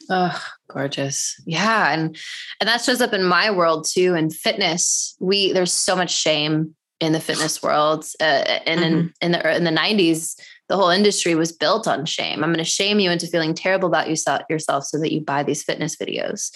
[0.09, 1.41] Oh gorgeous.
[1.45, 2.17] Yeah and
[2.59, 5.15] and that shows up in my world too in fitness.
[5.19, 8.23] We there's so much shame in the fitness world uh,
[8.65, 8.85] and mm-hmm.
[8.85, 10.35] in in the in the 90s
[10.67, 12.43] the whole industry was built on shame.
[12.43, 15.43] I'm going to shame you into feeling terrible about yourself yourself so that you buy
[15.43, 16.51] these fitness videos.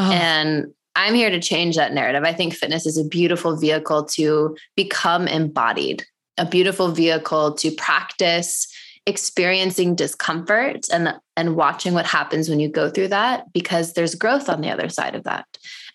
[0.00, 0.12] Oh.
[0.12, 0.66] and
[0.98, 2.24] I'm here to change that narrative.
[2.24, 6.04] I think fitness is a beautiful vehicle to become embodied,
[6.36, 8.66] a beautiful vehicle to practice
[9.06, 14.48] experiencing discomfort and and watching what happens when you go through that because there's growth
[14.48, 15.46] on the other side of that.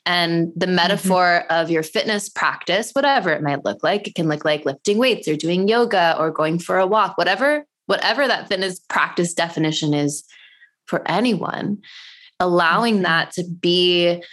[0.05, 0.75] And the mm-hmm.
[0.75, 1.61] metaphor mm-hmm.
[1.61, 5.27] of your fitness practice, whatever it might look like, it can look like lifting weights
[5.27, 10.23] or doing yoga or going for a walk, whatever whatever that fitness practice definition is
[10.85, 11.79] for anyone,
[12.39, 13.03] allowing mm-hmm.
[13.03, 14.23] that to be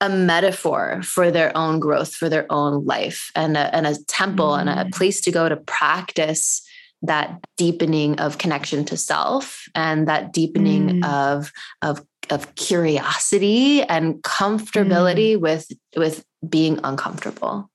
[0.00, 4.50] a metaphor for their own growth, for their own life, and a, and a temple
[4.50, 4.60] mm.
[4.60, 4.92] and a mm.
[4.92, 6.62] place to go to practice
[7.02, 11.04] that deepening of connection to self and that deepening mm.
[11.04, 15.40] of of of curiosity and comfortability mm.
[15.40, 17.70] with with being uncomfortable.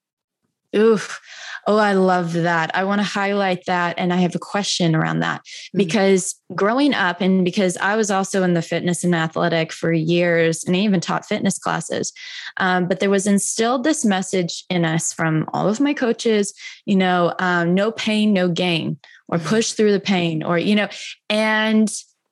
[0.74, 1.20] Oof.
[1.66, 2.70] Oh, I love that.
[2.74, 3.94] I want to highlight that.
[3.98, 5.78] And I have a question around that mm-hmm.
[5.78, 10.64] because growing up, and because I was also in the fitness and athletic for years,
[10.64, 12.12] and I even taught fitness classes,
[12.58, 16.96] um, but there was instilled this message in us from all of my coaches, you
[16.96, 18.98] know, um, no pain, no gain,
[19.28, 19.48] or mm-hmm.
[19.48, 20.88] push through the pain, or, you know,
[21.30, 21.90] and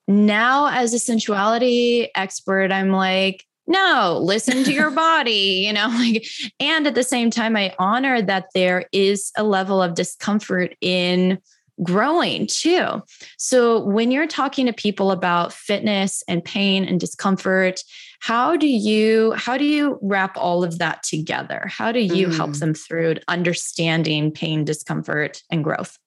[0.09, 6.25] now as a sensuality expert, I'm like, no listen to your body you know like
[6.61, 11.39] and at the same time i honor that there is a level of discomfort in
[11.83, 13.03] growing too.
[13.39, 17.83] So when you're talking to people about fitness and pain and discomfort
[18.23, 21.65] how do you how do you wrap all of that together?
[21.67, 22.37] How do you mm.
[22.37, 25.99] help them through understanding pain discomfort and growth?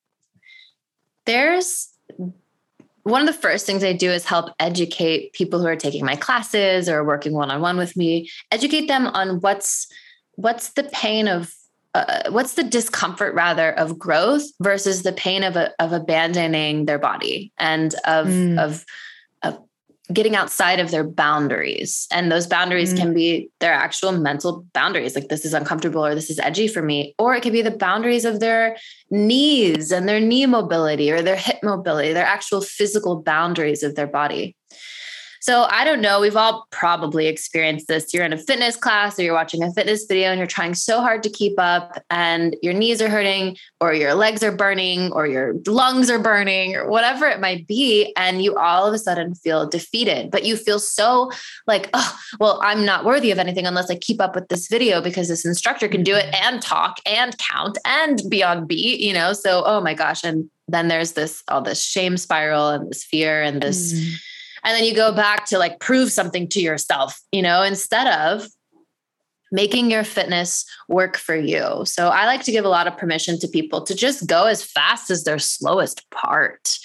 [1.25, 1.89] There's
[3.05, 6.15] one of the first things I do is help educate people who are taking my
[6.15, 9.87] classes or working one on one with me, educate them on what's
[10.33, 11.53] what's the pain of
[11.93, 17.53] uh, what's the discomfort rather of growth versus the pain of of abandoning their body
[17.59, 18.57] and of mm.
[18.57, 18.85] of of
[20.13, 22.07] getting outside of their boundaries.
[22.11, 22.97] And those boundaries mm.
[22.97, 26.81] can be their actual mental boundaries, like this is uncomfortable or this is edgy for
[26.81, 27.15] me.
[27.17, 28.77] Or it could be the boundaries of their
[29.09, 34.07] knees and their knee mobility or their hip mobility, their actual physical boundaries of their
[34.07, 34.55] body.
[35.45, 36.21] So I don't know.
[36.21, 38.11] We've all probably experienced this.
[38.15, 41.01] You're in a fitness class or you're watching a fitness video and you're trying so
[41.01, 45.27] hard to keep up and your knees are hurting or your legs are burning or
[45.27, 48.11] your lungs are burning or whatever it might be.
[48.17, 51.31] And you all of a sudden feel defeated, but you feel so
[51.67, 54.99] like, oh, well, I'm not worthy of anything unless I keep up with this video
[54.99, 56.53] because this instructor can do it mm-hmm.
[56.53, 59.31] and talk and count and be on beat, you know?
[59.33, 60.23] So, oh my gosh.
[60.23, 63.93] And then there's this, all this shame spiral and this fear and this.
[63.93, 64.15] Mm
[64.65, 68.47] and then you go back to like prove something to yourself, you know, instead of
[69.51, 71.83] making your fitness work for you.
[71.85, 74.63] So I like to give a lot of permission to people to just go as
[74.63, 76.77] fast as their slowest part.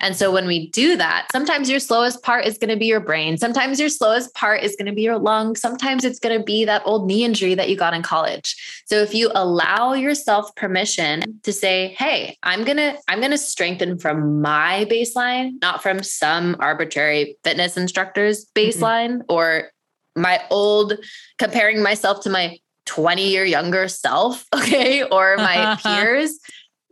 [0.00, 3.00] And so when we do that, sometimes your slowest part is going to be your
[3.00, 3.36] brain.
[3.36, 5.56] Sometimes your slowest part is going to be your lung.
[5.56, 8.84] Sometimes it's going to be that old knee injury that you got in college.
[8.86, 13.38] So if you allow yourself permission to say, "Hey, I'm going to I'm going to
[13.38, 18.58] strengthen from my baseline, not from some arbitrary fitness instructor's mm-hmm.
[18.84, 19.32] baseline mm-hmm.
[19.32, 19.70] or
[20.16, 20.94] my old
[21.38, 26.38] comparing myself to my 20 year younger self, okay, or my peers.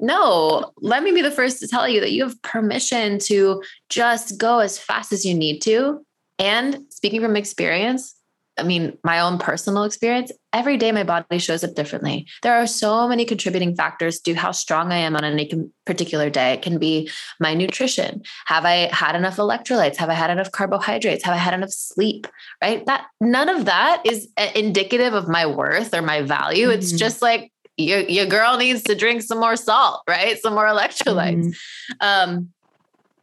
[0.01, 4.39] No, let me be the first to tell you that you have permission to just
[4.39, 6.05] go as fast as you need to.
[6.39, 8.17] And speaking from experience,
[8.59, 12.27] I mean, my own personal experience, every day my body shows up differently.
[12.43, 15.51] There are so many contributing factors to how strong I am on any
[15.87, 16.53] particular day.
[16.53, 18.23] It can be my nutrition.
[18.47, 19.97] Have I had enough electrolytes?
[19.97, 21.25] Have I had enough carbohydrates?
[21.25, 22.27] Have I had enough sleep?
[22.63, 22.85] Right?
[22.87, 26.69] That none of that is uh, indicative of my worth or my value.
[26.69, 26.79] Mm-hmm.
[26.79, 30.39] It's just like your, your girl needs to drink some more salt, right?
[30.39, 31.47] Some more electrolytes.
[31.47, 31.97] Mm-hmm.
[32.01, 32.51] Um,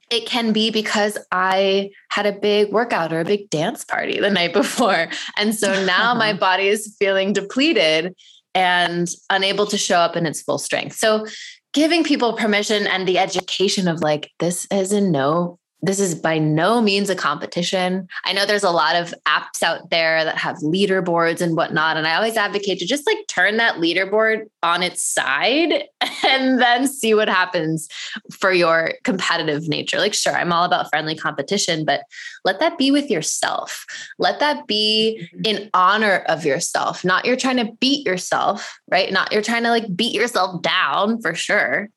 [0.09, 4.29] it can be because I had a big workout or a big dance party the
[4.29, 5.09] night before.
[5.37, 8.15] And so now my body is feeling depleted
[8.55, 10.95] and unable to show up in its full strength.
[10.95, 11.25] So
[11.73, 16.39] giving people permission and the education of like, this is a no this is by
[16.39, 18.07] no means a competition.
[18.25, 21.97] I know there's a lot of apps out there that have leaderboards and whatnot.
[21.97, 25.83] And I always advocate to just like turn that leaderboard on its side
[26.25, 27.87] and then see what happens
[28.31, 29.99] for your competitive nature.
[29.99, 32.01] Like, sure, I'm all about friendly competition, but
[32.43, 33.85] let that be with yourself.
[34.17, 35.41] Let that be mm-hmm.
[35.45, 39.11] in honor of yourself, not you're trying to beat yourself, right?
[39.11, 41.89] Not you're trying to like beat yourself down for sure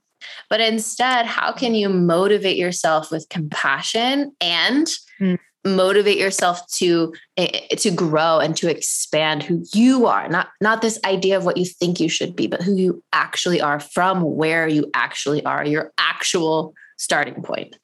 [0.49, 4.87] but instead, how can you motivate yourself with compassion and
[5.21, 5.39] mm.
[5.65, 10.83] motivate yourself to eh, eh, to grow and to expand who you are, not not
[10.83, 14.23] this idea of what you think you should be, but who you actually are from
[14.23, 17.77] where you actually are, your actual starting point.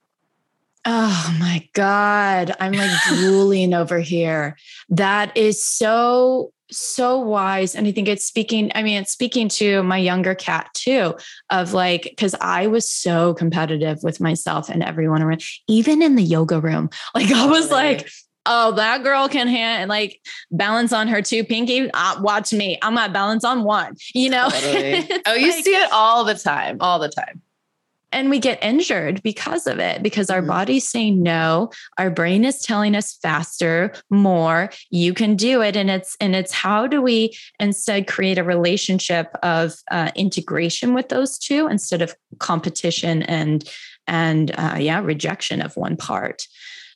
[0.88, 2.55] Oh my God.
[2.61, 4.57] I'm like drooling over here.
[4.88, 9.85] That is so so wise and i think it's speaking i mean it's speaking to
[9.85, 11.14] my younger Kat too
[11.51, 16.25] of like because i was so competitive with myself and everyone around even in the
[16.25, 18.09] yoga room like i was like
[18.46, 20.20] oh that girl can hand like
[20.51, 24.49] balance on her two pinky uh, watch me i'm not balance on one you know
[24.51, 25.09] totally.
[25.27, 27.40] oh you like, see it all the time all the time
[28.17, 30.49] and we get injured because of it because our mm-hmm.
[30.49, 35.91] body's saying no our brain is telling us faster more you can do it and
[35.91, 41.39] it's and it's how do we instead create a relationship of uh, integration with those
[41.39, 43.71] two instead of competition and
[44.07, 46.47] and uh, yeah rejection of one part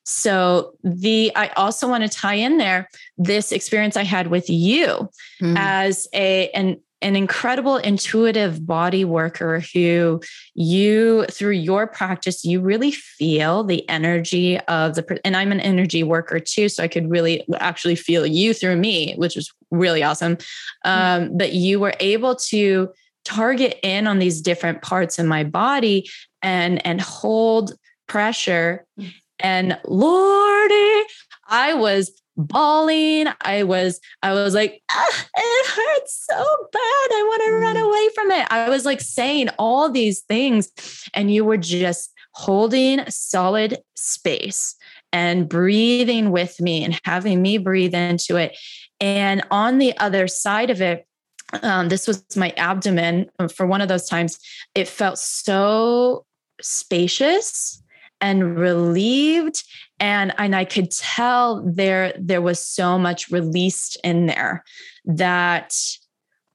[0.05, 5.11] so the I also want to tie in there this experience I had with you
[5.43, 5.55] mm.
[5.59, 10.21] as a an an incredible intuitive body worker who
[10.55, 16.03] you through your practice you really feel the energy of the and i'm an energy
[16.03, 20.37] worker too so i could really actually feel you through me which was really awesome
[20.85, 21.37] um, mm-hmm.
[21.37, 22.89] but you were able to
[23.25, 26.09] target in on these different parts in my body
[26.43, 27.75] and and hold
[28.07, 29.13] pressure mm.
[29.39, 31.03] and lordy
[31.49, 32.13] i was
[32.46, 33.29] bawling.
[33.40, 36.37] I was, I was like, ah, it hurts so
[36.72, 36.81] bad.
[36.81, 37.87] I want to run mm.
[37.87, 38.46] away from it.
[38.50, 40.70] I was like saying all these things,
[41.14, 44.76] and you were just holding solid space
[45.12, 48.57] and breathing with me and having me breathe into it.
[49.00, 51.07] And on the other side of it,
[51.62, 54.38] um, this was my abdomen for one of those times.
[54.74, 56.24] It felt so
[56.61, 57.83] spacious
[58.21, 59.63] and relieved
[59.99, 64.65] and and i could tell there there was so much released in there
[65.05, 65.75] that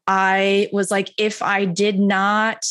[0.07, 2.65] i was like if i did not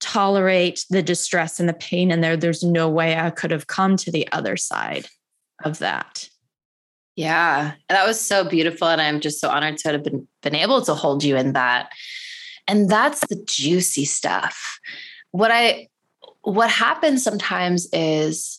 [0.00, 3.96] tolerate the distress and the pain in there there's no way i could have come
[3.96, 5.06] to the other side
[5.64, 6.28] of that.
[7.16, 8.88] Yeah, that was so beautiful.
[8.88, 11.90] And I'm just so honored to have been, been able to hold you in that.
[12.66, 14.78] And that's the juicy stuff.
[15.30, 15.88] What I,
[16.42, 18.58] what happens sometimes is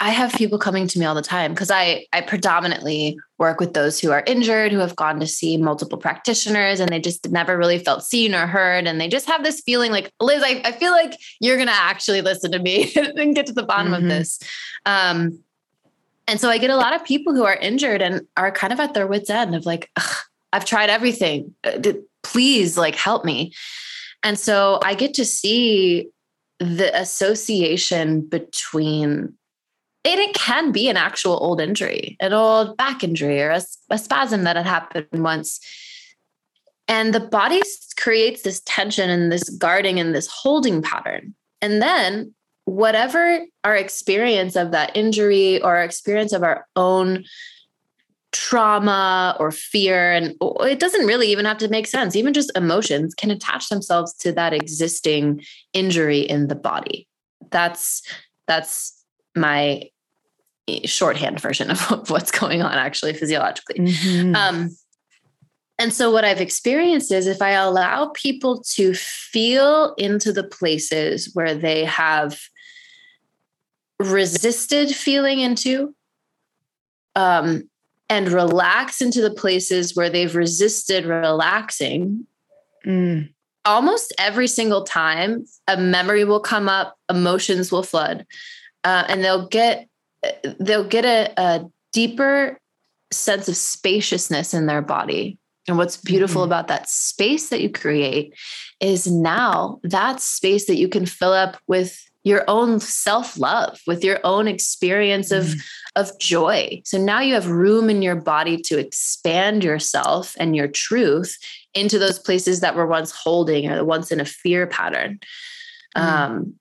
[0.00, 3.74] I have people coming to me all the time because I, I predominantly work with
[3.74, 7.56] those who are injured, who have gone to see multiple practitioners and they just never
[7.56, 8.86] really felt seen or heard.
[8.86, 11.74] And they just have this feeling like, Liz, I, I feel like you're going to
[11.74, 14.02] actually listen to me and get to the bottom mm-hmm.
[14.02, 14.40] of this.
[14.84, 15.38] Um,
[16.26, 18.80] and so I get a lot of people who are injured and are kind of
[18.80, 19.90] at their wits' end of like,
[20.52, 21.54] I've tried everything.
[21.62, 21.80] Uh,
[22.22, 23.52] please, like, help me.
[24.22, 26.08] And so I get to see
[26.64, 29.34] the association between
[30.06, 33.96] and it can be an actual old injury, an old back injury or a, a
[33.96, 35.60] spasm that had happened once.
[36.86, 37.62] And the body
[37.96, 41.34] creates this tension and this guarding and this holding pattern.
[41.62, 42.34] And then
[42.66, 47.24] whatever our experience of that injury or our experience of our own
[48.34, 52.16] trauma or fear and it doesn't really even have to make sense.
[52.16, 57.06] Even just emotions can attach themselves to that existing injury in the body.
[57.50, 58.02] That's
[58.48, 59.04] that's
[59.36, 59.84] my
[60.68, 61.80] eh, shorthand version of
[62.10, 63.76] what's going on actually physiologically.
[63.76, 64.34] Mm-hmm.
[64.34, 64.70] um,
[65.78, 71.30] and so, what I've experienced is if I allow people to feel into the places
[71.34, 72.40] where they have
[73.98, 75.94] resisted feeling into
[77.16, 77.68] um,
[78.08, 82.26] and relax into the places where they've resisted relaxing
[82.84, 83.28] mm.
[83.64, 88.26] almost every single time a memory will come up emotions will flood
[88.84, 89.88] uh, and they'll get
[90.58, 92.58] they'll get a, a, deeper
[93.12, 95.38] sense of spaciousness in their body
[95.68, 96.48] and what's beautiful mm-hmm.
[96.48, 98.34] about that space that you create
[98.80, 104.18] is now that space that you can fill up with your own self-love with your
[104.24, 105.60] own experience of mm.
[105.96, 110.66] of joy so now you have room in your body to expand yourself and your
[110.66, 111.38] truth
[111.74, 115.20] into those places that were once holding or once in a fear pattern
[115.96, 116.02] mm.
[116.02, 116.54] um,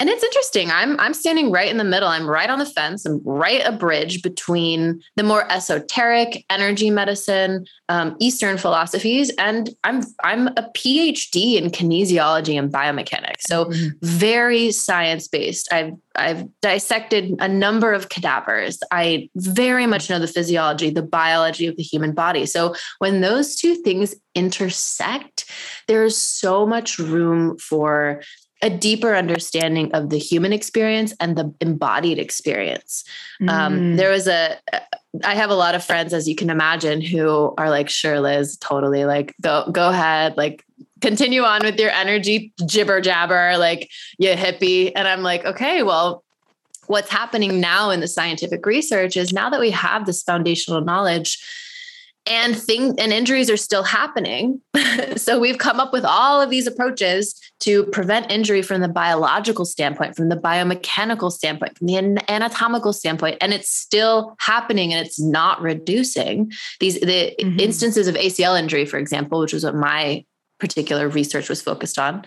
[0.00, 0.70] and it's interesting.
[0.70, 2.08] I'm I'm standing right in the middle.
[2.08, 3.04] I'm right on the fence.
[3.04, 10.02] I'm right a bridge between the more esoteric energy medicine, um, Eastern philosophies, and I'm
[10.22, 13.42] I'm a PhD in kinesiology and biomechanics.
[13.42, 13.88] So mm-hmm.
[14.02, 15.72] very science based.
[15.72, 18.80] I've I've dissected a number of cadavers.
[18.92, 22.46] I very much know the physiology, the biology of the human body.
[22.46, 25.50] So when those two things intersect,
[25.88, 28.22] there's so much room for
[28.60, 33.04] a deeper understanding of the human experience and the embodied experience.
[33.42, 33.50] Um, mm.
[33.50, 34.56] Um, there was a,
[35.24, 38.56] I have a lot of friends, as you can imagine, who are like, sure, Liz,
[38.56, 40.64] totally like, go, go ahead, like,
[41.00, 44.90] continue on with your energy jibber jabber, like, you hippie.
[44.96, 46.24] And I'm like, okay, well,
[46.88, 51.38] what's happening now in the scientific research is now that we have this foundational knowledge,
[52.28, 54.60] and things and injuries are still happening.
[55.16, 59.64] so we've come up with all of these approaches to prevent injury from the biological
[59.64, 65.20] standpoint, from the biomechanical standpoint, from the anatomical standpoint, and it's still happening and it's
[65.20, 66.52] not reducing.
[66.80, 67.58] These the mm-hmm.
[67.58, 70.24] instances of ACL injury, for example, which is what my
[70.60, 72.24] particular research was focused on,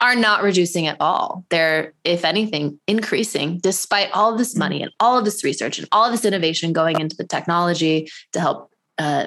[0.00, 1.44] are not reducing at all.
[1.50, 4.58] They're, if anything, increasing despite all this mm-hmm.
[4.58, 8.10] money and all of this research and all of this innovation going into the technology
[8.32, 9.26] to help uh,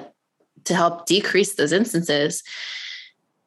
[0.68, 2.42] to help decrease those instances,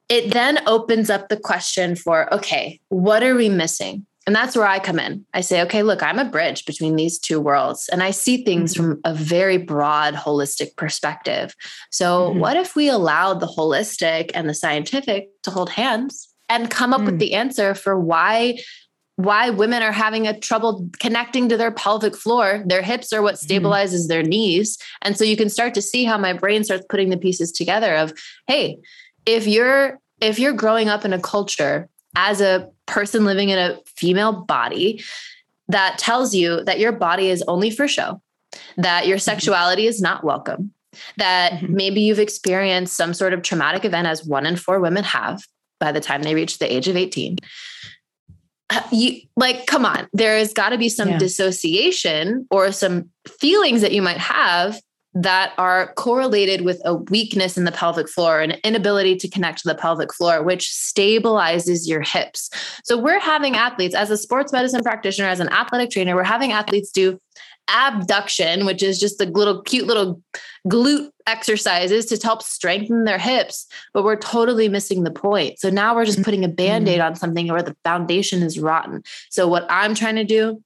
[0.09, 4.05] it then opens up the question for okay, what are we missing?
[4.27, 5.25] And that's where I come in.
[5.33, 8.73] I say, okay, look, I'm a bridge between these two worlds, and I see things
[8.73, 8.91] mm-hmm.
[8.91, 11.55] from a very broad, holistic perspective.
[11.89, 12.39] So, mm-hmm.
[12.39, 17.01] what if we allowed the holistic and the scientific to hold hands and come up
[17.01, 17.05] mm.
[17.05, 18.59] with the answer for why
[19.23, 22.63] why women are having a trouble connecting to their pelvic floor.
[22.65, 23.65] Their hips are what mm-hmm.
[23.65, 24.07] stabilizes mm.
[24.07, 24.77] their knees.
[25.01, 27.95] And so you can start to see how my brain starts putting the pieces together
[27.95, 28.13] of,
[28.47, 28.79] hey,
[29.25, 33.79] if you're if you're growing up in a culture as a person living in a
[33.95, 35.03] female body
[35.67, 38.21] that tells you that your body is only for show,
[38.77, 39.23] that your mm-hmm.
[39.23, 40.73] sexuality is not welcome,
[41.17, 41.73] that mm-hmm.
[41.73, 45.41] maybe you've experienced some sort of traumatic event as one in four women have
[45.79, 47.37] by the time they reach the age of 18
[48.71, 51.17] Uh, you like come on there has got to be some yeah.
[51.17, 54.79] dissociation or some feelings that you might have
[55.13, 59.67] that are correlated with a weakness in the pelvic floor an inability to connect to
[59.67, 62.49] the pelvic floor which stabilizes your hips
[62.85, 66.53] so we're having athletes as a sports medicine practitioner as an athletic trainer we're having
[66.53, 67.19] athletes do
[67.71, 70.21] abduction, which is just the little cute little
[70.67, 75.59] glute exercises to help strengthen their hips, but we're totally missing the point.
[75.59, 77.07] So now we're just putting a band aid mm-hmm.
[77.07, 79.03] on something where the foundation is rotten.
[79.29, 80.61] So, what I'm trying to do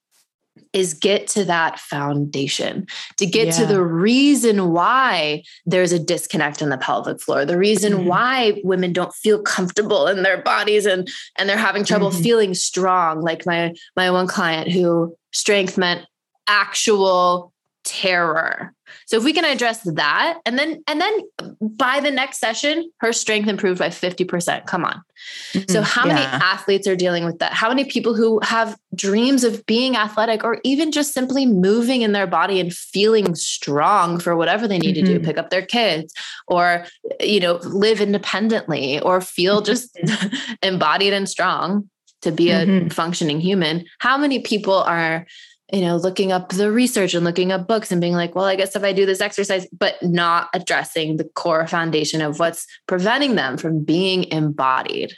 [0.74, 2.86] is get to that foundation,
[3.18, 3.52] to get yeah.
[3.54, 8.08] to the reason why there's a disconnect in the pelvic floor, the reason mm-hmm.
[8.08, 12.24] why women don't feel comfortable in their bodies and and they're having trouble mm-hmm.
[12.24, 13.22] feeling strong.
[13.22, 16.06] Like my my one client who strength meant
[16.48, 17.54] actual
[17.86, 18.74] terror.
[19.06, 21.22] So if we can address that and then and then
[21.62, 24.66] by the next session her strength improved by 50%.
[24.66, 25.02] Come on.
[25.54, 25.72] Mm-hmm.
[25.72, 26.14] So how yeah.
[26.14, 27.54] many athletes are dealing with that?
[27.54, 32.12] How many people who have dreams of being athletic or even just simply moving in
[32.12, 35.06] their body and feeling strong for whatever they need mm-hmm.
[35.06, 35.26] to do, mm-hmm.
[35.26, 36.14] pick up their kids
[36.48, 36.86] or
[37.20, 39.98] you know, live independently or feel just
[40.64, 41.90] embodied and strong
[42.22, 42.88] to be a mm-hmm.
[42.90, 43.86] functioning human.
[44.00, 45.26] How many people are
[45.76, 48.56] you know, looking up the research and looking up books and being like, well, I
[48.56, 53.36] guess if I do this exercise, but not addressing the core foundation of what's preventing
[53.36, 55.12] them from being embodied.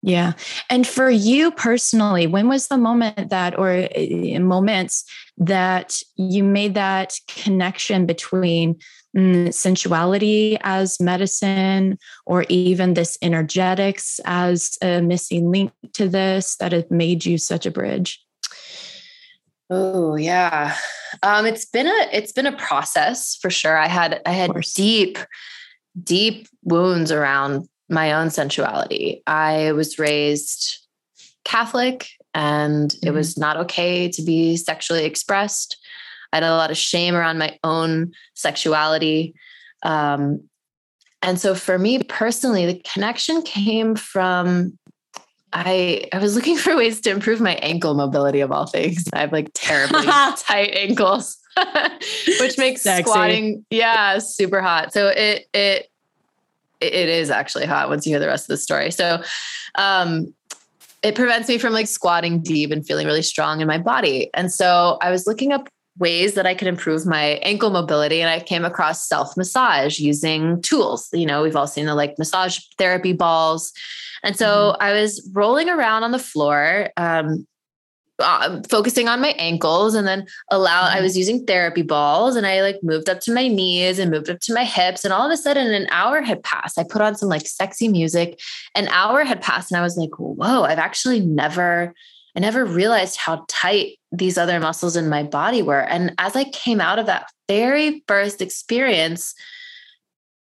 [0.00, 0.32] Yeah.
[0.70, 5.04] And for you personally, when was the moment that, or uh, moments
[5.36, 8.78] that you made that connection between
[9.14, 16.72] mm, sensuality as medicine, or even this energetics as a missing link to this that
[16.72, 18.24] have made you such a bridge?
[19.70, 20.76] Oh yeah.
[21.22, 23.76] Um, it's been a it's been a process for sure.
[23.76, 25.18] I had I had deep,
[26.02, 29.22] deep wounds around my own sensuality.
[29.26, 30.78] I was raised
[31.44, 33.06] Catholic and mm-hmm.
[33.06, 35.76] it was not okay to be sexually expressed.
[36.32, 39.34] I had a lot of shame around my own sexuality.
[39.82, 40.48] Um,
[41.22, 44.78] and so for me personally, the connection came from
[45.52, 49.04] I I was looking for ways to improve my ankle mobility of all things.
[49.12, 51.38] I have like terribly tight ankles,
[52.40, 53.02] which makes Sexy.
[53.02, 54.92] squatting yeah super hot.
[54.92, 55.90] So it it
[56.80, 58.90] it is actually hot once you hear the rest of the story.
[58.90, 59.22] So
[59.76, 60.32] um
[61.02, 64.30] it prevents me from like squatting deep and feeling really strong in my body.
[64.34, 65.68] And so I was looking up
[65.98, 68.20] ways that I could improve my ankle mobility.
[68.20, 71.08] And I came across self massage using tools.
[71.12, 73.72] You know, we've all seen the like massage therapy balls.
[74.22, 74.82] And so mm-hmm.
[74.82, 77.46] I was rolling around on the floor, um,
[78.20, 80.98] uh, focusing on my ankles and then allow mm-hmm.
[80.98, 84.28] I was using therapy balls and I like moved up to my knees and moved
[84.28, 86.78] up to my hips and all of a sudden an hour had passed.
[86.78, 88.40] I put on some like sexy music.
[88.74, 91.94] An hour had passed and I was like, "Whoa, I've actually never
[92.36, 95.80] I never realized how tight these other muscles in my body were.
[95.80, 99.34] And as I came out of that very first experience,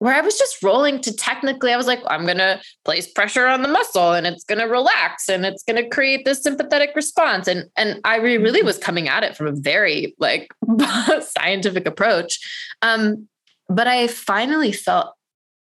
[0.01, 3.45] where I was just rolling to technically, I was like, I'm going to place pressure
[3.45, 6.89] on the muscle and it's going to relax and it's going to create this sympathetic
[6.95, 7.47] response.
[7.47, 8.65] And, and I really mm-hmm.
[8.65, 10.47] was coming at it from a very like
[11.37, 12.39] scientific approach.
[12.81, 13.27] Um,
[13.69, 15.13] but I finally felt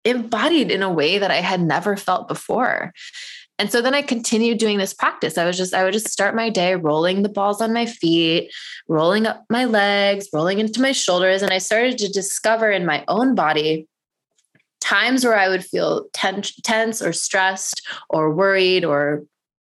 [0.07, 2.95] embodied in a way that I had never felt before.
[3.59, 5.37] And so then I continued doing this practice.
[5.37, 8.51] I was just, I would just start my day rolling the balls on my feet,
[8.89, 11.43] rolling up my legs, rolling into my shoulders.
[11.43, 13.87] And I started to discover in my own body
[14.81, 19.25] times where I would feel tense, tense or stressed or worried or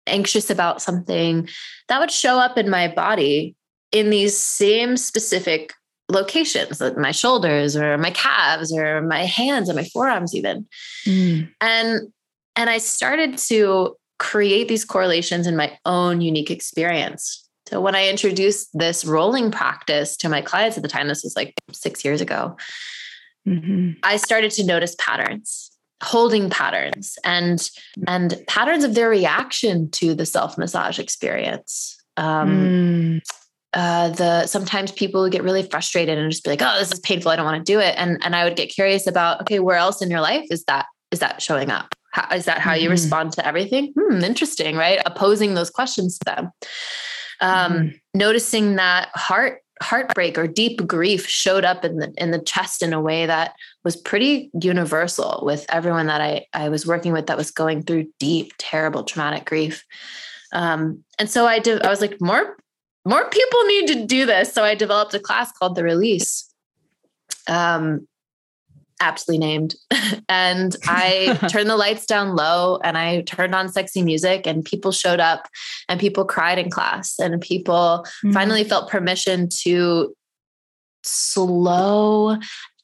[0.07, 1.49] anxious about something
[1.87, 3.55] that would show up in my body
[3.91, 5.73] in these same specific
[6.09, 10.67] locations like my shoulders or my calves or my hands and my forearms even
[11.07, 11.49] mm.
[11.59, 12.13] and
[12.55, 17.47] and I started to create these correlations in my own unique experience.
[17.67, 21.35] So when I introduced this rolling practice to my clients at the time, this was
[21.35, 22.55] like six years ago,
[23.47, 23.91] mm-hmm.
[24.03, 25.71] I started to notice patterns
[26.03, 27.69] holding patterns and
[28.05, 33.21] and patterns of their reaction to the self massage experience um, mm.
[33.73, 37.31] uh, the sometimes people get really frustrated and just be like oh this is painful
[37.31, 39.77] i don't want to do it and and i would get curious about okay where
[39.77, 42.83] else in your life is that is that showing up how, is that how you
[42.83, 42.91] mm-hmm.
[42.91, 43.93] respond to everything?
[43.97, 44.99] Hmm, interesting, right?
[45.05, 46.51] Opposing those questions to them.
[47.41, 47.87] Um, mm-hmm.
[48.13, 52.93] Noticing that heart heartbreak or deep grief showed up in the in the chest in
[52.93, 57.37] a way that was pretty universal with everyone that I I was working with that
[57.37, 59.83] was going through deep, terrible, traumatic grief.
[60.53, 61.83] Um, and so I did.
[61.83, 62.57] I was like, more
[63.05, 64.53] more people need to do this.
[64.53, 66.49] So I developed a class called the Release.
[67.47, 68.07] Um,
[68.99, 69.75] aptly named.
[70.29, 74.91] and I turned the lights down low and I turned on sexy music, and people
[74.91, 75.47] showed up
[75.89, 78.31] and people cried in class, and people mm-hmm.
[78.31, 80.15] finally felt permission to
[81.03, 82.37] slow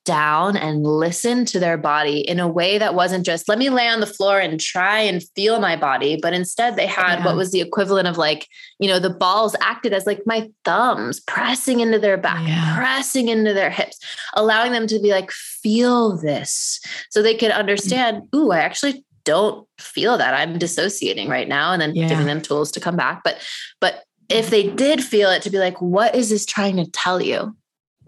[0.03, 3.87] down and listen to their body in a way that wasn't just let me lay
[3.87, 7.25] on the floor and try and feel my body but instead they had yeah.
[7.25, 8.47] what was the equivalent of like
[8.79, 12.75] you know the balls acted as like my thumbs pressing into their back yeah.
[12.75, 13.99] pressing into their hips
[14.33, 16.79] allowing them to be like feel this
[17.11, 18.37] so they could understand mm-hmm.
[18.37, 22.07] ooh i actually don't feel that i'm dissociating right now and then yeah.
[22.07, 23.37] giving them tools to come back but
[23.79, 27.21] but if they did feel it to be like what is this trying to tell
[27.21, 27.55] you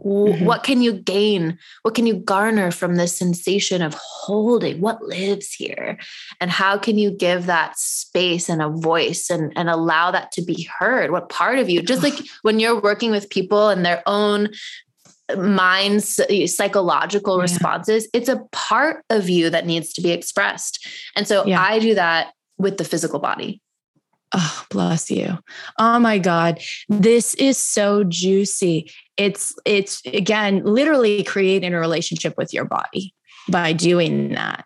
[0.03, 0.45] mm-hmm.
[0.45, 5.53] what can you gain what can you garner from this sensation of holding what lives
[5.53, 5.97] here
[6.39, 10.41] and how can you give that space and a voice and, and allow that to
[10.41, 14.03] be heard what part of you just like when you're working with people and their
[14.05, 14.49] own
[15.37, 16.19] minds
[16.53, 17.43] psychological yeah.
[17.43, 20.85] responses it's a part of you that needs to be expressed
[21.15, 21.61] and so yeah.
[21.61, 23.61] i do that with the physical body
[24.33, 25.37] Oh, bless you.
[25.77, 26.59] Oh my God.
[26.89, 28.91] This is so juicy.
[29.15, 33.13] It's, it's again, literally creating a relationship with your body
[33.47, 34.65] by doing that.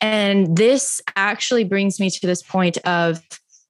[0.00, 3.20] And this actually brings me to this point of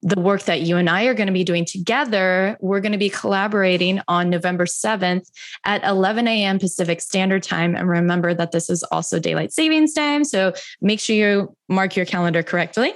[0.03, 2.97] the work that you and I are going to be doing together, we're going to
[2.97, 5.29] be collaborating on November 7th
[5.63, 6.57] at 11 a.m.
[6.57, 7.75] Pacific Standard Time.
[7.75, 10.23] And remember that this is also daylight savings time.
[10.23, 12.93] So make sure you mark your calendar correctly.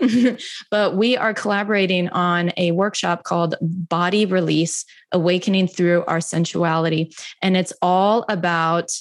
[0.72, 7.16] but we are collaborating on a workshop called Body Release Awakening Through Our Sensuality.
[7.42, 8.92] And it's all about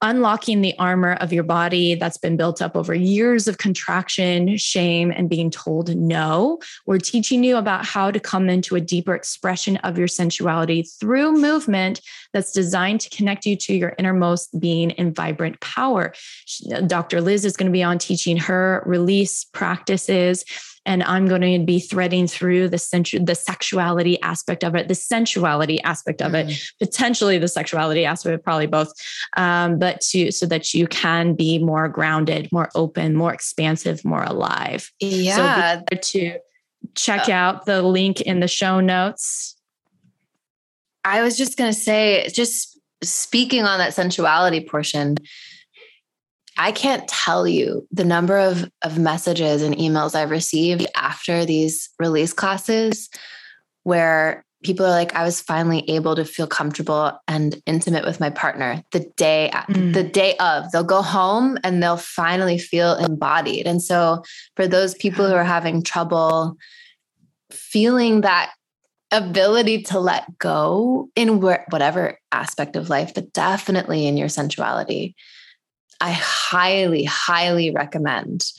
[0.00, 5.10] unlocking the armor of your body that's been built up over years of contraction, shame,
[5.10, 6.58] and being told no.
[6.86, 11.32] We're teaching you about how to come into a deeper expression of your sensuality through
[11.32, 12.00] movement
[12.32, 16.14] that's designed to connect you to your innermost being and vibrant power.
[16.86, 17.20] Dr.
[17.20, 20.44] Liz is going to be on teaching her release practices
[20.88, 24.94] and I'm going to be threading through the sensu- the sexuality aspect of it, the
[24.94, 26.48] sensuality aspect of mm-hmm.
[26.48, 28.90] it, potentially the sexuality aspect, probably both,
[29.36, 34.22] um, but to so that you can be more grounded, more open, more expansive, more
[34.22, 34.90] alive.
[34.98, 35.82] Yeah.
[35.90, 36.38] So to
[36.94, 39.56] check uh, out the link in the show notes.
[41.04, 45.16] I was just going to say, just speaking on that sensuality portion,
[46.58, 51.88] I can't tell you the number of, of messages and emails I've received after these
[52.00, 53.08] release classes
[53.84, 58.30] where people are like, I was finally able to feel comfortable and intimate with my
[58.30, 59.94] partner the day, mm.
[59.94, 60.70] the day of.
[60.72, 63.68] They'll go home and they'll finally feel embodied.
[63.68, 64.24] And so
[64.56, 66.56] for those people who are having trouble
[67.52, 68.52] feeling that
[69.12, 75.14] ability to let go in whatever aspect of life, but definitely in your sensuality
[76.00, 78.52] I highly, highly recommend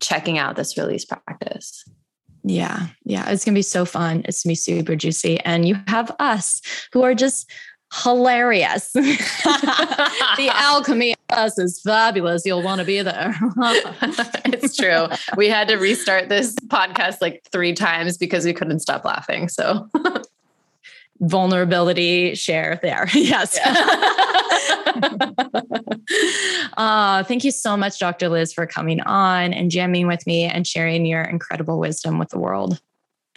[0.00, 1.84] checking out this release practice.
[2.44, 2.86] Yeah.
[3.04, 3.28] Yeah.
[3.30, 4.22] It's going to be so fun.
[4.24, 5.40] It's going to be super juicy.
[5.40, 7.50] And you have us who are just
[8.02, 8.92] hilarious.
[8.92, 12.46] the alchemy of us is fabulous.
[12.46, 13.34] You'll want to be there.
[14.44, 15.08] it's true.
[15.36, 19.48] We had to restart this podcast like three times because we couldn't stop laughing.
[19.48, 19.88] So
[21.20, 23.08] vulnerability share there.
[23.12, 23.58] yes.
[26.76, 28.28] Uh, thank you so much, Dr.
[28.28, 32.38] Liz, for coming on and jamming with me and sharing your incredible wisdom with the
[32.38, 32.80] world.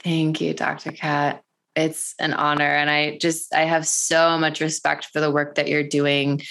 [0.04, 0.92] Thank you, Dr.
[0.92, 1.44] Kat.
[1.76, 2.64] It's an honor.
[2.64, 6.42] And I just, I have so much respect for the work that you're doing.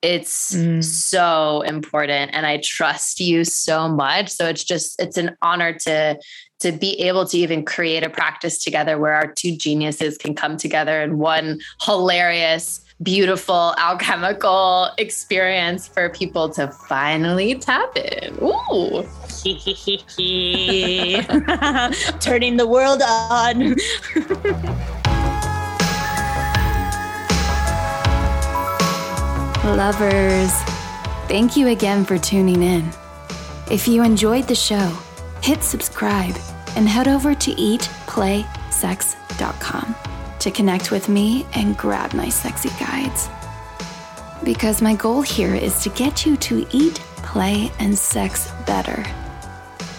[0.00, 0.82] It's mm.
[0.82, 2.30] so important.
[2.32, 4.28] And I trust you so much.
[4.28, 6.18] So it's just, it's an honor to
[6.60, 10.56] to be able to even create a practice together where our two geniuses can come
[10.56, 18.36] together in one hilarious, beautiful, alchemical experience for people to finally tap in.
[18.42, 19.06] Ooh.
[22.20, 23.76] Turning the world on.
[29.76, 30.52] Lovers,
[31.28, 32.90] thank you again for tuning in.
[33.70, 34.96] If you enjoyed the show,
[35.42, 36.34] hit subscribe
[36.74, 40.07] and head over to eatplaysex.com
[40.40, 43.28] to connect with me and grab my sexy guides.
[44.44, 49.04] Because my goal here is to get you to eat, play, and sex better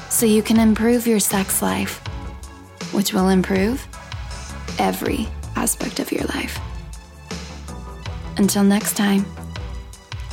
[0.09, 1.99] so you can improve your sex life,
[2.93, 3.87] which will improve
[4.79, 6.59] every aspect of your life.
[8.37, 9.25] Until next time,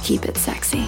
[0.02, 0.86] keep it sexy.